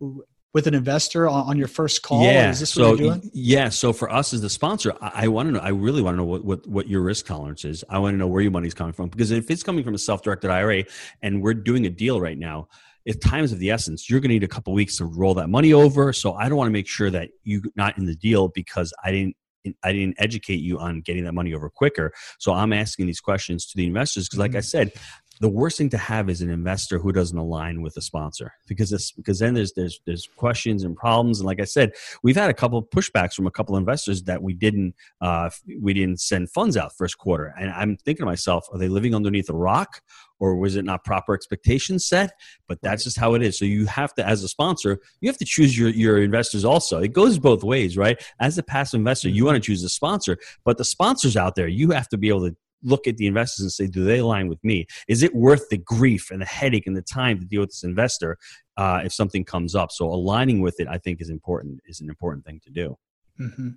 with 0.55 0.67
an 0.67 0.73
investor 0.73 1.27
on, 1.27 1.49
on 1.49 1.57
your 1.57 1.67
first 1.67 2.01
call? 2.01 2.23
Yeah. 2.23 2.49
is 2.49 2.61
this 2.61 2.71
so 2.71 2.91
what 2.91 2.99
you're 2.99 3.09
doing? 3.09 3.29
yeah. 3.33 3.67
So 3.67 3.91
for 3.91 4.09
us 4.09 4.33
as 4.33 4.41
the 4.41 4.49
sponsor, 4.49 4.93
I, 5.01 5.25
I 5.25 5.27
want 5.27 5.49
to 5.49 5.51
know. 5.51 5.59
I 5.59 5.69
really 5.69 6.01
want 6.01 6.13
to 6.13 6.17
know 6.17 6.23
what, 6.23 6.45
what 6.45 6.65
what 6.65 6.87
your 6.87 7.01
risk 7.01 7.25
tolerance 7.25 7.65
is. 7.65 7.83
I 7.89 7.99
want 7.99 8.13
to 8.13 8.17
know 8.17 8.25
where 8.25 8.41
your 8.41 8.51
money's 8.51 8.73
coming 8.73 8.93
from 8.93 9.09
because 9.09 9.31
if 9.31 9.51
it's 9.51 9.63
coming 9.63 9.83
from 9.83 9.93
a 9.93 9.97
self-directed 9.99 10.49
IRA 10.49 10.85
and 11.21 11.43
we're 11.43 11.53
doing 11.53 11.85
a 11.85 11.89
deal 11.89 12.19
right 12.19 12.37
now. 12.37 12.69
If 13.03 13.19
time 13.19 13.43
is 13.43 13.51
of 13.51 13.59
the 13.59 13.69
essence, 13.69 14.09
you're 14.09 14.19
going 14.19 14.29
to 14.29 14.33
need 14.33 14.43
a 14.43 14.47
couple 14.47 14.73
weeks 14.73 14.97
to 14.97 15.05
roll 15.05 15.35
that 15.35 15.47
money 15.47 15.73
over. 15.73 16.11
So 16.11 16.33
I 16.33 16.49
don't 16.49 16.57
want 16.57 16.69
to 16.69 16.73
make 16.73 16.87
sure 16.87 17.11
that 17.11 17.29
you're 17.43 17.61
not 17.75 17.99
in 17.99 18.07
the 18.07 18.15
deal 18.15 18.47
because 18.47 18.91
I 19.03 19.11
didn't 19.11 19.35
I 19.83 19.91
didn't 19.93 20.15
educate 20.19 20.61
you 20.61 20.79
on 20.79 21.01
getting 21.01 21.23
that 21.25 21.33
money 21.33 21.53
over 21.53 21.69
quicker. 21.69 22.13
So 22.39 22.53
I'm 22.53 22.73
asking 22.73 23.07
these 23.07 23.19
questions 23.19 23.65
to 23.67 23.77
the 23.77 23.85
investors 23.85 24.27
because, 24.27 24.39
like 24.39 24.51
mm-hmm. 24.51 24.57
I 24.57 24.61
said, 24.61 24.93
the 25.41 25.49
worst 25.49 25.77
thing 25.77 25.89
to 25.89 25.97
have 25.97 26.29
is 26.29 26.41
an 26.41 26.49
investor 26.49 26.97
who 26.97 27.11
doesn't 27.11 27.37
align 27.37 27.81
with 27.81 27.93
the 27.93 28.01
sponsor 28.01 28.53
because 28.67 28.89
this 28.89 29.11
because 29.11 29.39
then 29.39 29.53
there's 29.53 29.73
there's 29.73 29.99
there's 30.05 30.27
questions 30.35 30.83
and 30.83 30.95
problems. 30.95 31.39
And 31.39 31.47
like 31.47 31.59
I 31.59 31.65
said 31.65 31.91
we've 32.23 32.35
had 32.35 32.49
a 32.49 32.53
couple 32.53 32.81
pushbacks 32.83 33.33
from 33.33 33.47
a 33.47 33.51
couple 33.51 33.75
investors 33.75 34.23
that 34.23 34.41
we 34.41 34.53
didn't 34.53 34.95
uh, 35.21 35.49
we 35.81 35.93
didn't 35.93 36.21
send 36.21 36.49
funds 36.51 36.77
out 36.77 36.95
first 36.97 37.17
quarter. 37.17 37.53
And 37.59 37.69
I'm 37.71 37.97
thinking 37.97 38.23
to 38.23 38.25
myself 38.25 38.67
are 38.71 38.77
they 38.77 38.87
living 38.87 39.13
underneath 39.13 39.49
a 39.49 39.55
rock 39.55 40.01
or 40.39 40.55
was 40.57 40.75
it 40.75 40.83
not 40.83 41.05
proper 41.05 41.33
expectations 41.33 42.05
set? 42.05 42.33
But 42.67 42.81
that's 42.81 43.03
just 43.03 43.17
how 43.17 43.33
it 43.35 43.41
is. 43.41 43.57
So 43.57 43.65
you 43.65 43.85
have 43.87 44.13
to 44.15 44.25
as 44.25 44.43
a 44.43 44.47
sponsor 44.47 44.99
you 45.19 45.29
have 45.29 45.37
to 45.37 45.45
choose 45.45 45.77
your 45.77 45.89
your 45.89 46.21
investors 46.21 46.63
also. 46.63 46.99
It 46.99 47.13
goes 47.13 47.39
both 47.39 47.63
ways 47.63 47.97
right? 47.97 48.23
As 48.39 48.57
a 48.57 48.63
passive 48.63 48.99
investor 48.99 49.29
you 49.29 49.43
want 49.43 49.55
to 49.55 49.61
choose 49.61 49.83
a 49.83 49.89
sponsor 49.89 50.37
but 50.63 50.77
the 50.77 50.85
sponsors 50.85 51.35
out 51.35 51.55
there. 51.55 51.67
You 51.67 51.91
have 51.91 52.07
to 52.09 52.17
be 52.17 52.29
able 52.29 52.49
to 52.49 52.55
look 52.85 53.07
at 53.07 53.17
the 53.17 53.27
investors 53.27 53.63
and 53.63 53.71
say, 53.71 53.87
do 53.87 54.03
they 54.05 54.19
align 54.19 54.47
with 54.47 54.63
me? 54.63 54.85
Is 55.07 55.23
it 55.23 55.35
worth 55.35 55.67
the 55.69 55.77
grief 55.77 56.31
and 56.31 56.41
the 56.41 56.45
headache 56.45 56.87
and 56.87 56.95
the 56.95 57.01
time 57.01 57.39
to 57.39 57.45
deal 57.45 57.61
with 57.61 57.71
this 57.71 57.83
investor 57.83 58.37
uh, 58.77 59.01
if 59.03 59.11
something 59.11 59.43
comes 59.43 59.75
up? 59.75 59.91
So 59.91 60.05
aligning 60.05 60.61
with 60.61 60.79
it, 60.79 60.87
I 60.87 60.97
think, 60.99 61.19
is 61.21 61.29
important. 61.29 61.81
Is 61.87 61.99
an 62.01 62.09
important 62.09 62.45
thing 62.45 62.61
to 62.63 62.69
do. 62.71 62.97
Mm-hmm. 63.39 63.69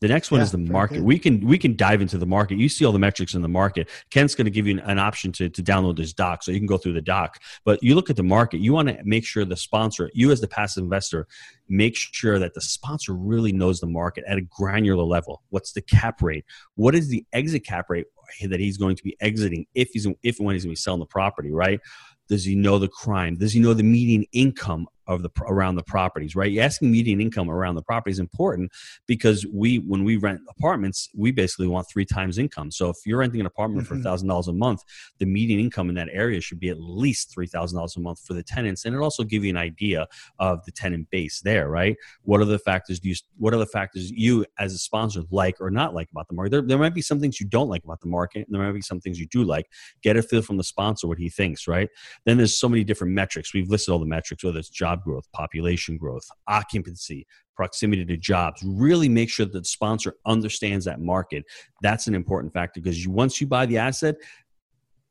The 0.00 0.08
next 0.08 0.32
one 0.32 0.40
Yeah, 0.40 0.46
is 0.46 0.50
the 0.50 0.58
market. 0.58 0.94
good. 0.96 1.04
We 1.04 1.16
can 1.16 1.46
we 1.46 1.56
can 1.56 1.76
dive 1.76 2.02
into 2.02 2.18
the 2.18 2.26
market. 2.26 2.58
You 2.58 2.68
see 2.68 2.84
all 2.84 2.90
the 2.90 2.98
metrics 2.98 3.34
in 3.34 3.42
the 3.42 3.48
market. 3.48 3.88
Ken's 4.10 4.34
going 4.34 4.46
to 4.46 4.50
give 4.50 4.66
you 4.66 4.78
an, 4.78 4.80
an 4.80 4.98
option 4.98 5.30
to, 5.30 5.48
to 5.48 5.62
download 5.62 5.96
this 5.96 6.12
doc, 6.12 6.42
so 6.42 6.50
you 6.50 6.58
can 6.58 6.66
go 6.66 6.76
through 6.76 6.94
the 6.94 7.00
doc. 7.00 7.38
But 7.64 7.80
you 7.84 7.94
look 7.94 8.10
at 8.10 8.16
the 8.16 8.24
market. 8.24 8.58
You 8.58 8.72
want 8.72 8.88
to 8.88 8.98
make 9.04 9.24
sure 9.24 9.44
the 9.44 9.56
sponsor, 9.56 10.10
you 10.12 10.32
as 10.32 10.40
the 10.40 10.48
passive 10.48 10.82
investor, 10.82 11.28
make 11.68 11.94
sure 11.94 12.40
that 12.40 12.54
the 12.54 12.60
sponsor 12.60 13.14
really 13.14 13.52
knows 13.52 13.78
the 13.78 13.86
market 13.86 14.24
at 14.26 14.38
a 14.38 14.42
granular 14.42 15.04
level. 15.04 15.44
What's 15.50 15.72
the 15.72 15.82
cap 15.82 16.20
rate? 16.20 16.44
What 16.74 16.96
is 16.96 17.06
the 17.08 17.24
exit 17.32 17.64
cap 17.64 17.86
rate 17.88 18.06
that 18.48 18.60
he's 18.60 18.78
going 18.78 18.96
to 18.96 19.02
be 19.02 19.16
exiting 19.20 19.66
if 19.74 19.90
he's 19.92 20.06
if 20.22 20.38
when 20.38 20.54
he's 20.54 20.64
going 20.64 20.70
to 20.70 20.72
be 20.72 20.76
selling 20.76 21.00
the 21.00 21.06
property? 21.06 21.50
Right? 21.50 21.80
Does 22.28 22.44
he 22.44 22.54
know 22.54 22.78
the 22.78 22.88
crime? 22.88 23.36
Does 23.36 23.52
he 23.52 23.60
know 23.60 23.74
the 23.74 23.82
median 23.82 24.24
income 24.32 24.86
of 25.06 25.22
the 25.22 25.30
around 25.46 25.76
the 25.76 25.82
properties? 25.82 26.34
Right? 26.36 26.56
Asking 26.58 26.90
median 26.90 27.20
income 27.20 27.50
around 27.50 27.74
the 27.74 27.82
property 27.82 28.12
is 28.12 28.18
important 28.18 28.72
because 29.06 29.46
we 29.52 29.78
when 29.78 30.04
we 30.04 30.16
rent 30.16 30.40
apartments, 30.48 31.08
we 31.14 31.32
basically 31.32 31.66
want 31.66 31.88
three 31.88 32.04
times 32.04 32.38
income. 32.38 32.70
So 32.70 32.90
if 32.90 32.96
you're 33.04 33.18
renting 33.18 33.40
an 33.40 33.46
apartment 33.46 33.86
for 33.86 33.96
Mhm. 33.96 34.02
thousand 34.02 34.28
dollars 34.28 34.48
a 34.48 34.52
month, 34.52 34.82
the 35.18 35.26
median 35.26 35.60
income 35.60 35.88
in 35.88 35.94
that 35.96 36.08
area 36.12 36.40
should 36.40 36.60
be 36.60 36.68
at 36.68 36.80
least 36.80 37.32
three 37.32 37.46
thousand 37.46 37.76
dollars 37.76 37.96
a 37.96 38.00
month 38.00 38.20
for 38.26 38.34
the 38.34 38.42
tenants, 38.42 38.84
and 38.84 38.94
it 38.94 38.98
also 38.98 39.24
give 39.24 39.44
you 39.44 39.50
an 39.50 39.56
idea 39.56 40.06
of 40.38 40.64
the 40.64 40.72
tenant 40.72 41.08
base 41.10 41.40
there. 41.40 41.68
Right? 41.68 41.96
What 42.22 42.40
are 42.40 42.44
the 42.44 42.58
factors? 42.58 43.00
Do 43.00 43.08
you 43.08 43.14
what 43.38 43.54
are 43.54 43.58
the 43.58 43.66
factors 43.66 44.10
you 44.10 44.44
as 44.58 44.74
a 44.74 44.78
sponsor 44.78 45.22
like 45.30 45.60
or 45.60 45.70
not 45.70 45.94
like 45.94 46.10
about 46.10 46.28
the 46.28 46.34
market? 46.34 46.50
There, 46.50 46.62
there 46.62 46.78
might 46.78 46.94
be 46.94 47.02
some 47.02 47.20
things 47.20 47.40
you 47.40 47.46
don't 47.46 47.68
like 47.68 47.84
about 47.84 48.00
the 48.00 48.08
market, 48.08 48.46
and 48.46 48.54
there 48.54 48.62
might 48.62 48.72
be 48.72 48.82
some 48.82 49.00
things 49.00 49.18
you 49.18 49.26
do 49.26 49.42
like. 49.44 49.66
Get 50.02 50.16
a 50.16 50.22
feel 50.22 50.42
from 50.42 50.56
the 50.56 50.64
sponsor 50.64 51.06
what 51.08 51.18
he 51.18 51.28
thinks. 51.28 51.66
Right? 51.66 51.88
Then 52.24 52.36
there's 52.36 52.56
so 52.56 52.68
many 52.68 52.84
different 52.84 53.14
metrics. 53.14 53.54
We've 53.54 53.68
listed 53.68 53.92
all 53.92 53.98
the 53.98 54.06
metrics, 54.06 54.44
whether 54.44 54.58
it's 54.58 54.68
job 54.68 54.91
growth, 54.96 55.24
population 55.32 55.96
growth, 55.96 56.24
occupancy, 56.48 57.26
proximity 57.56 58.04
to 58.04 58.16
jobs. 58.16 58.62
Really 58.64 59.08
make 59.08 59.30
sure 59.30 59.46
that 59.46 59.52
the 59.52 59.64
sponsor 59.64 60.14
understands 60.26 60.84
that 60.84 61.00
market. 61.00 61.44
That's 61.82 62.06
an 62.06 62.14
important 62.14 62.52
factor 62.52 62.80
because 62.80 63.04
you, 63.04 63.10
once 63.10 63.40
you 63.40 63.46
buy 63.46 63.66
the 63.66 63.78
asset, 63.78 64.16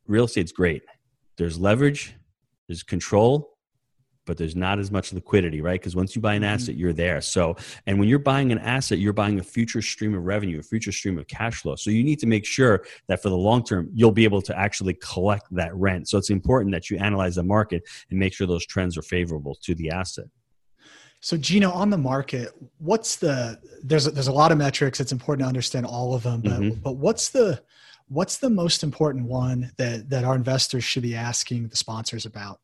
real 0.08 0.26
estate's 0.26 0.52
great. 0.52 0.84
There's 1.38 1.60
leverage, 1.60 2.16
there's 2.68 2.84
control, 2.84 3.51
but 4.26 4.38
there's 4.38 4.56
not 4.56 4.80
as 4.80 4.92
much 4.92 5.14
liquidity, 5.14 5.62
right? 5.62 5.80
Because 5.80 5.96
once 5.96 6.16
you 6.16 6.22
buy 6.22 6.36
an 6.36 6.44
Mhm. 6.44 6.54
asset, 6.54 6.76
you're 6.76 6.94
there. 6.94 7.22
So, 7.22 7.56
and 7.88 8.00
when 8.00 8.08
you're 8.08 8.20
buying 8.20 8.52
an 8.52 8.60
asset, 8.60 9.00
you're 9.00 9.14
buying 9.14 9.40
a 9.40 9.44
future 9.44 9.82
stream 9.82 10.14
of 10.14 10.24
revenue, 10.24 10.60
a 10.60 10.64
future 10.64 10.92
stream 10.92 11.18
of 11.18 11.28
cash 11.28 11.62
flow. 11.62 11.76
So 11.76 11.90
you 11.90 12.04
need 12.04 12.20
to 12.20 12.28
make 12.28 12.46
sure 12.46 12.86
that 13.08 13.22
for 13.22 13.30
the 13.30 13.38
long 13.38 13.64
term, 13.64 13.90
you'll 13.94 14.12
be 14.12 14.24
able 14.24 14.42
to 14.44 14.58
actually 14.58 14.94
collect 15.02 15.48
that 15.52 15.74
rent. 15.76 16.08
So 16.08 16.18
it's 16.18 16.30
important 16.30 16.72
that 16.74 16.90
you 16.90 16.98
analyze 16.98 17.36
the 17.36 17.44
market 17.44 17.84
and 18.10 18.20
make 18.20 18.34
sure 18.34 18.46
those 18.46 18.66
trends 18.66 18.98
are 18.98 19.02
favorable 19.02 19.56
to 19.64 19.74
the 19.74 19.90
asset. 19.90 20.26
So 21.20 21.38
Gino, 21.38 21.72
on 21.72 21.90
the 21.90 21.98
market, 21.98 22.50
what's 22.80 23.16
the 23.16 23.60
there's 23.84 24.08
a, 24.08 24.12
there's 24.12 24.28
a 24.28 24.32
lot 24.32 24.52
of 24.52 24.58
metrics. 24.58 25.00
It's 25.00 25.12
important 25.12 25.46
to 25.46 25.48
understand 25.48 25.86
all 25.86 26.14
of 26.16 26.24
them, 26.24 26.42
but 26.42 26.62
Mhm. 26.62 26.82
but 26.82 26.94
what's 26.94 27.30
the 27.30 27.62
what's 28.08 28.38
the 28.38 28.50
most 28.50 28.84
important 28.84 29.26
one 29.28 29.72
that 29.78 30.10
that 30.10 30.24
our 30.24 30.36
investors 30.36 30.84
should 30.84 31.04
be 31.04 31.16
asking 31.16 31.68
the 31.68 31.76
sponsors 31.76 32.26
about? 32.26 32.60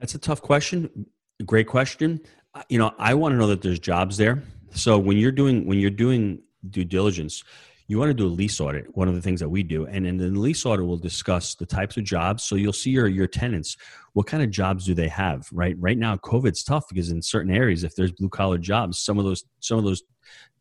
That's 0.00 0.14
a 0.14 0.18
tough 0.18 0.42
question. 0.42 1.06
Great 1.46 1.68
question. 1.68 2.20
You 2.68 2.78
know, 2.78 2.92
I 2.98 3.14
want 3.14 3.32
to 3.34 3.38
know 3.38 3.46
that 3.46 3.62
there's 3.62 3.78
jobs 3.78 4.16
there. 4.16 4.42
So 4.72 4.98
when 4.98 5.16
you're 5.16 5.32
doing 5.32 5.66
when 5.66 5.78
you're 5.78 5.90
doing 5.90 6.42
due 6.68 6.84
diligence, 6.84 7.44
you 7.90 7.98
want 7.98 8.08
to 8.08 8.14
do 8.14 8.26
a 8.26 8.28
lease 8.28 8.60
audit 8.60 8.96
one 8.96 9.08
of 9.08 9.16
the 9.16 9.20
things 9.20 9.40
that 9.40 9.48
we 9.48 9.64
do 9.64 9.84
and 9.84 10.06
in 10.06 10.16
the 10.16 10.28
lease 10.28 10.64
audit 10.64 10.86
we'll 10.86 10.96
discuss 10.96 11.56
the 11.56 11.66
types 11.66 11.96
of 11.96 12.04
jobs 12.04 12.44
so 12.44 12.54
you'll 12.54 12.72
see 12.72 12.90
your 12.90 13.08
your 13.08 13.26
tenants 13.26 13.76
what 14.12 14.28
kind 14.28 14.44
of 14.44 14.50
jobs 14.50 14.86
do 14.86 14.94
they 14.94 15.08
have 15.08 15.48
right 15.50 15.74
right 15.80 15.98
now 15.98 16.16
covid's 16.16 16.62
tough 16.62 16.84
because 16.88 17.10
in 17.10 17.20
certain 17.20 17.52
areas 17.52 17.82
if 17.82 17.96
there's 17.96 18.12
blue 18.12 18.28
collar 18.28 18.58
jobs 18.58 18.96
some 18.96 19.18
of 19.18 19.24
those 19.24 19.44
some 19.58 19.76
of 19.76 19.82
those 19.82 20.04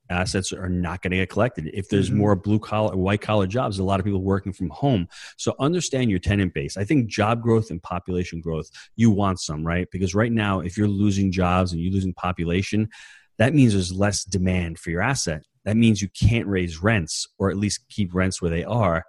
assets 0.09 0.51
are 0.51 0.69
not 0.69 1.01
going 1.01 1.11
to 1.11 1.17
get 1.17 1.29
collected. 1.29 1.69
If 1.73 1.89
there's 1.89 2.09
mm-hmm. 2.09 2.19
more 2.19 2.35
blue 2.35 2.59
collar, 2.59 2.95
white 2.95 3.21
collar 3.21 3.47
jobs, 3.47 3.79
a 3.79 3.83
lot 3.83 3.99
of 3.99 4.05
people 4.05 4.23
working 4.23 4.53
from 4.53 4.69
home. 4.69 5.07
So 5.37 5.55
understand 5.59 6.09
your 6.09 6.19
tenant 6.19 6.53
base. 6.53 6.77
I 6.77 6.83
think 6.83 7.07
job 7.07 7.41
growth 7.41 7.71
and 7.71 7.81
population 7.81 8.41
growth, 8.41 8.69
you 8.95 9.11
want 9.11 9.39
some, 9.39 9.65
right? 9.65 9.87
Because 9.91 10.15
right 10.15 10.31
now, 10.31 10.59
if 10.59 10.77
you're 10.77 10.87
losing 10.87 11.31
jobs 11.31 11.71
and 11.71 11.81
you're 11.81 11.93
losing 11.93 12.13
population, 12.13 12.89
that 13.37 13.53
means 13.53 13.73
there's 13.73 13.93
less 13.93 14.23
demand 14.23 14.79
for 14.79 14.89
your 14.89 15.01
asset 15.01 15.43
that 15.65 15.77
means 15.77 16.01
you 16.01 16.09
can't 16.09 16.47
raise 16.47 16.81
rents 16.81 17.27
or 17.37 17.49
at 17.49 17.57
least 17.57 17.87
keep 17.89 18.13
rents 18.13 18.41
where 18.41 18.51
they 18.51 18.63
are. 18.63 19.03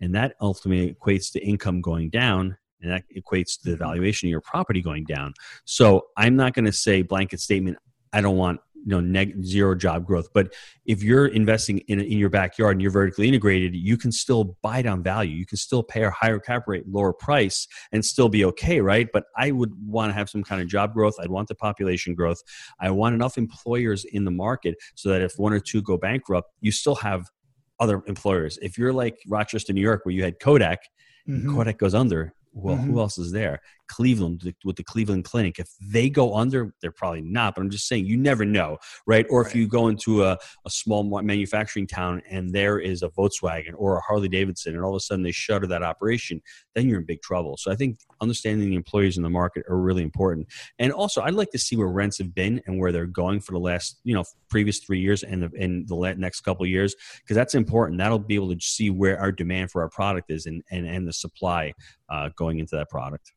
And 0.00 0.14
that 0.14 0.34
ultimately 0.40 0.94
equates 0.94 1.32
to 1.32 1.44
income 1.44 1.80
going 1.80 2.10
down 2.10 2.56
and 2.80 2.90
that 2.92 3.04
equates 3.16 3.60
to 3.62 3.70
the 3.70 3.76
valuation 3.76 4.26
of 4.26 4.30
your 4.30 4.40
property 4.40 4.82
going 4.82 5.04
down. 5.04 5.32
So 5.64 6.06
I'm 6.16 6.36
not 6.36 6.54
going 6.54 6.66
to 6.66 6.72
say 6.72 7.02
blanket 7.02 7.40
statement, 7.40 7.78
I 8.12 8.20
don't 8.20 8.36
want 8.36 8.60
you 8.86 8.90
know 8.92 9.00
neg- 9.00 9.44
zero 9.44 9.74
job 9.74 10.06
growth 10.06 10.28
but 10.32 10.54
if 10.86 11.02
you're 11.02 11.26
investing 11.26 11.78
in, 11.88 12.00
in 12.00 12.18
your 12.18 12.30
backyard 12.30 12.76
and 12.76 12.82
you're 12.82 12.90
vertically 12.90 13.26
integrated 13.26 13.74
you 13.74 13.96
can 13.96 14.12
still 14.12 14.56
buy 14.62 14.80
down 14.80 15.02
value 15.02 15.36
you 15.36 15.44
can 15.44 15.58
still 15.58 15.82
pay 15.82 16.04
a 16.04 16.10
higher 16.10 16.38
cap 16.38 16.62
rate 16.68 16.84
lower 16.86 17.12
price 17.12 17.66
and 17.92 18.04
still 18.04 18.28
be 18.28 18.44
okay 18.44 18.80
right 18.80 19.08
but 19.12 19.24
i 19.36 19.50
would 19.50 19.72
want 19.84 20.08
to 20.08 20.14
have 20.14 20.30
some 20.30 20.42
kind 20.42 20.62
of 20.62 20.68
job 20.68 20.94
growth 20.94 21.16
i'd 21.20 21.30
want 21.30 21.48
the 21.48 21.54
population 21.54 22.14
growth 22.14 22.40
i 22.80 22.88
want 22.88 23.14
enough 23.14 23.36
employers 23.36 24.04
in 24.04 24.24
the 24.24 24.30
market 24.30 24.76
so 24.94 25.08
that 25.08 25.20
if 25.20 25.32
one 25.36 25.52
or 25.52 25.60
two 25.60 25.82
go 25.82 25.98
bankrupt 25.98 26.48
you 26.60 26.70
still 26.70 26.94
have 26.94 27.26
other 27.80 28.02
employers 28.06 28.56
if 28.62 28.78
you're 28.78 28.92
like 28.92 29.18
rochester 29.28 29.72
new 29.72 29.80
york 29.80 30.06
where 30.06 30.14
you 30.14 30.22
had 30.22 30.38
kodak 30.38 30.78
mm-hmm. 31.28 31.54
kodak 31.54 31.76
goes 31.76 31.94
under 31.94 32.32
well, 32.56 32.76
mm-hmm. 32.76 32.90
who 32.90 33.00
else 33.00 33.18
is 33.18 33.32
there? 33.32 33.60
Cleveland 33.88 34.54
with 34.64 34.76
the 34.76 34.84
Cleveland 34.84 35.24
Clinic. 35.24 35.58
If 35.58 35.68
they 35.80 36.10
go 36.10 36.34
under, 36.34 36.74
they're 36.80 36.92
probably 36.92 37.22
not. 37.22 37.54
But 37.54 37.62
I'm 37.62 37.70
just 37.70 37.88
saying, 37.88 38.06
you 38.06 38.16
never 38.16 38.44
know, 38.44 38.78
right? 39.06 39.26
Or 39.30 39.42
right. 39.42 39.48
if 39.48 39.54
you 39.56 39.66
go 39.66 39.88
into 39.88 40.24
a, 40.24 40.38
a 40.64 40.70
small 40.70 41.02
manufacturing 41.22 41.86
town 41.86 42.22
and 42.28 42.52
there 42.52 42.78
is 42.78 43.02
a 43.02 43.08
Volkswagen 43.10 43.72
or 43.76 43.96
a 43.96 44.00
Harley 44.00 44.28
Davidson, 44.28 44.74
and 44.74 44.84
all 44.84 44.90
of 44.90 44.96
a 44.96 45.00
sudden 45.00 45.22
they 45.22 45.32
shutter 45.32 45.66
that 45.66 45.82
operation, 45.82 46.40
then 46.74 46.88
you're 46.88 47.00
in 47.00 47.06
big 47.06 47.22
trouble. 47.22 47.56
So 47.58 47.70
I 47.70 47.76
think 47.76 47.98
understanding 48.20 48.70
the 48.70 48.76
employees 48.76 49.16
in 49.16 49.22
the 49.22 49.30
market 49.30 49.64
are 49.68 49.78
really 49.78 50.02
important. 50.02 50.48
And 50.78 50.92
also, 50.92 51.22
I'd 51.22 51.34
like 51.34 51.50
to 51.52 51.58
see 51.58 51.76
where 51.76 51.88
rents 51.88 52.18
have 52.18 52.34
been 52.34 52.60
and 52.66 52.78
where 52.78 52.92
they're 52.92 53.06
going 53.06 53.40
for 53.40 53.52
the 53.52 53.60
last, 53.60 54.00
you 54.04 54.14
know, 54.14 54.24
previous 54.50 54.78
three 54.80 55.00
years 55.00 55.22
and 55.22 55.42
the, 55.42 55.50
and 55.58 55.88
the 55.88 56.14
next 56.16 56.40
couple 56.40 56.64
of 56.64 56.70
years, 56.70 56.94
because 57.22 57.34
that's 57.34 57.54
important. 57.54 57.98
That'll 57.98 58.18
be 58.18 58.34
able 58.34 58.54
to 58.54 58.60
see 58.60 58.90
where 58.90 59.18
our 59.18 59.32
demand 59.32 59.70
for 59.70 59.82
our 59.82 59.88
product 59.88 60.30
is 60.30 60.46
and 60.46 60.62
and, 60.70 60.86
and 60.86 61.06
the 61.06 61.12
supply 61.12 61.72
uh, 62.08 62.30
going 62.36 62.58
into 62.58 62.76
that 62.76 62.88
product. 62.88 63.32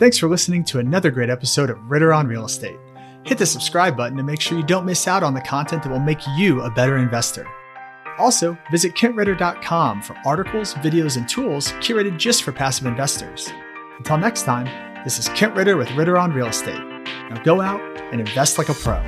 Thanks 0.00 0.16
for 0.16 0.28
listening 0.28 0.64
to 0.64 0.78
another 0.78 1.10
great 1.10 1.28
episode 1.28 1.68
of 1.68 1.78
Ritter 1.90 2.14
on 2.14 2.26
Real 2.26 2.46
Estate. 2.46 2.78
Hit 3.24 3.36
the 3.36 3.44
subscribe 3.44 3.98
button 3.98 4.16
to 4.16 4.22
make 4.22 4.40
sure 4.40 4.56
you 4.56 4.64
don't 4.64 4.86
miss 4.86 5.06
out 5.06 5.22
on 5.22 5.34
the 5.34 5.42
content 5.42 5.82
that 5.82 5.92
will 5.92 6.00
make 6.00 6.26
you 6.38 6.62
a 6.62 6.70
better 6.70 6.96
investor. 6.96 7.46
Also, 8.16 8.56
visit 8.70 8.94
kentritter.com 8.94 10.00
for 10.00 10.16
articles, 10.24 10.72
videos, 10.76 11.18
and 11.18 11.28
tools 11.28 11.72
curated 11.72 12.16
just 12.16 12.44
for 12.44 12.50
passive 12.50 12.86
investors. 12.86 13.52
Until 13.98 14.16
next 14.16 14.44
time, 14.44 14.64
this 15.04 15.18
is 15.18 15.28
Kent 15.28 15.54
Ritter 15.54 15.76
with 15.76 15.90
Ritter 15.90 16.16
on 16.16 16.32
Real 16.32 16.46
Estate. 16.46 16.80
Now 17.28 17.42
go 17.42 17.60
out 17.60 17.82
and 18.10 18.22
invest 18.22 18.56
like 18.56 18.70
a 18.70 18.74
pro. 18.74 19.02